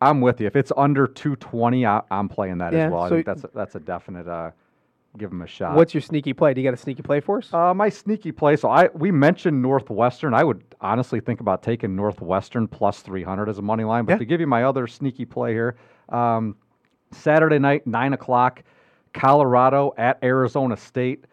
[0.00, 0.46] I'm with you.
[0.46, 3.02] If it's under 220, I, am playing that Yeah, as well.
[3.02, 4.28] I so- think that's a, that's a definite.
[4.28, 4.50] Uh,
[5.16, 5.76] give him a shot.
[5.76, 6.54] What's your sneaky play?
[6.54, 7.52] Do you got a sneaky play for us?
[7.54, 8.56] Uh, my sneaky play.
[8.56, 10.34] So I we mentioned Northwestern.
[10.34, 14.04] I would honestly think about taking Northwestern plus 300 as a money line.
[14.04, 14.18] But Yeah.
[14.18, 15.76] to give you my other sneaky play here,
[16.08, 16.56] um,
[17.12, 18.64] Saturday night, nine o'clock,
[19.12, 21.26] Colorado at Arizona State,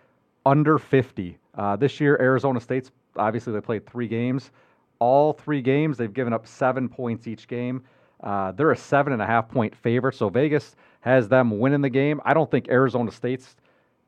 [0.46, 1.40] under 50.
[1.56, 4.52] Uh, this year, Arizona State's obviously they played three games.
[5.00, 7.84] All three games, they've given up seven points each game.
[8.24, 11.90] Uh, they're a seven and a half point favorite, so Vegas has them winning the
[11.90, 12.22] game.
[12.24, 13.56] I don't think Arizona State's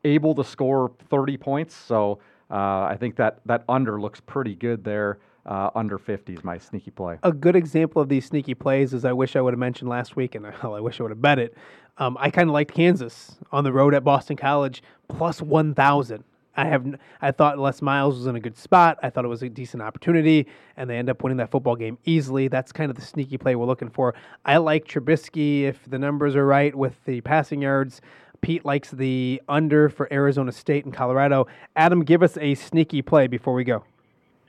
[0.04, 2.20] able to score 30 points, so
[2.50, 5.18] uh, I think that that under looks pretty good there.
[5.46, 7.18] Uh, under 50 is my sneaky play.
[7.22, 10.16] a good example of these sneaky plays is I wish I would have mentioned last
[10.16, 11.54] week, and hell, I wish I would have bet it.
[11.98, 16.24] Um, I kind of liked Kansas on the road at Boston College plus one thousand.
[16.56, 16.86] I have
[17.20, 18.98] I thought Les Miles was in a good spot.
[19.02, 20.46] I thought it was a decent opportunity,
[20.76, 22.48] and they end up winning that football game easily.
[22.48, 24.14] That's kind of the sneaky play we're looking for.
[24.44, 28.00] I like Trubisky if the numbers are right with the passing yards.
[28.40, 31.46] Pete likes the under for Arizona State and Colorado.
[31.76, 33.84] Adam, give us a sneaky play before we go.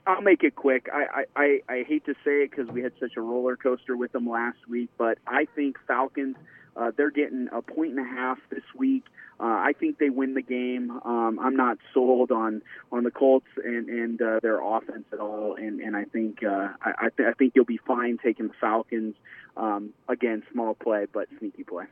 [0.06, 0.88] I'll make it quick.
[0.92, 4.12] I, I, I hate to say it because we had such a roller coaster with
[4.12, 6.36] them last week, but I think Falcons,
[6.76, 9.04] uh, they're getting a point and a half this week.
[9.38, 10.90] Uh, I think they win the game.
[11.04, 15.56] Um, I'm not sold on, on the Colts and, and uh, their offense at all,
[15.56, 18.54] and, and I think uh, I, I, th- I think you'll be fine taking the
[18.58, 19.14] Falcons.
[19.56, 21.84] Um, again, small play, but sneaky play.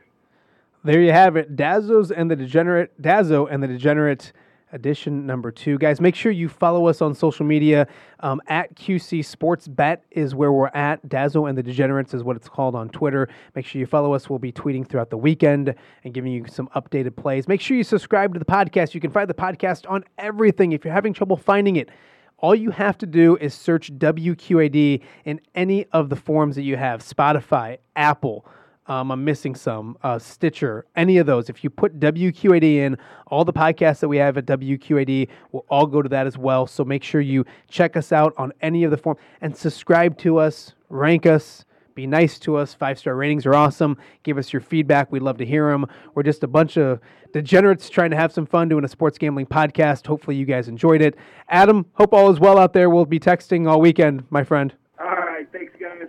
[0.83, 1.55] There you have it.
[1.55, 4.31] Dazzo's and the Degenerate Dazzo and the Degenerate
[4.75, 5.79] edition number two.
[5.79, 7.87] Guys, make sure you follow us on social media.
[8.19, 11.07] Um, at QC Sports Bet is where we're at.
[11.07, 13.27] Dazzo and the Degenerates is what it's called on Twitter.
[13.55, 14.29] Make sure you follow us.
[14.29, 15.73] We'll be tweeting throughout the weekend
[16.03, 17.47] and giving you some updated plays.
[17.47, 18.93] Make sure you subscribe to the podcast.
[18.93, 20.73] You can find the podcast on everything.
[20.73, 21.89] If you're having trouble finding it,
[22.37, 26.75] all you have to do is search WQAD in any of the forms that you
[26.75, 28.45] have Spotify, Apple.
[28.87, 29.97] Um, I'm missing some.
[30.03, 31.49] Uh, Stitcher, any of those.
[31.49, 35.87] If you put WQAD in, all the podcasts that we have at WQAD will all
[35.87, 36.67] go to that as well.
[36.67, 40.37] So make sure you check us out on any of the forms and subscribe to
[40.37, 41.65] us, rank us,
[41.95, 42.73] be nice to us.
[42.73, 43.97] Five star ratings are awesome.
[44.23, 45.11] Give us your feedback.
[45.11, 45.85] We'd love to hear them.
[46.13, 46.99] We're just a bunch of
[47.31, 50.05] degenerates trying to have some fun doing a sports gambling podcast.
[50.05, 51.15] Hopefully, you guys enjoyed it.
[51.47, 52.89] Adam, hope all is well out there.
[52.89, 54.73] We'll be texting all weekend, my friend.
[54.99, 56.07] All right, thanks, guys.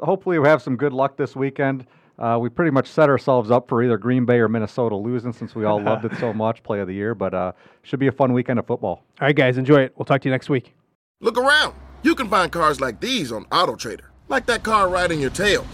[0.00, 1.86] Hopefully, we have some good luck this weekend.
[2.18, 5.54] Uh, we pretty much set ourselves up for either Green Bay or Minnesota losing since
[5.54, 7.14] we all loved it so much, play of the year.
[7.14, 9.04] But uh, should be a fun weekend of football.
[9.20, 9.92] All right, guys, enjoy it.
[9.96, 10.74] We'll talk to you next week.
[11.20, 11.74] Look around.
[12.02, 15.64] You can find cars like these on AutoTrader, like that car riding your tail.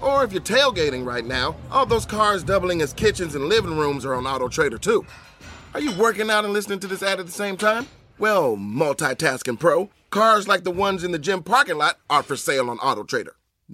[0.00, 4.04] Or if you're tailgating right now, all those cars doubling as kitchens and living rooms
[4.04, 5.06] are on AutoTrader too.
[5.72, 7.86] Are you working out and listening to this ad at the same time?
[8.18, 12.70] Well, multitasking pro, cars like the ones in the gym parking lot are for sale
[12.70, 13.30] on AutoTrader.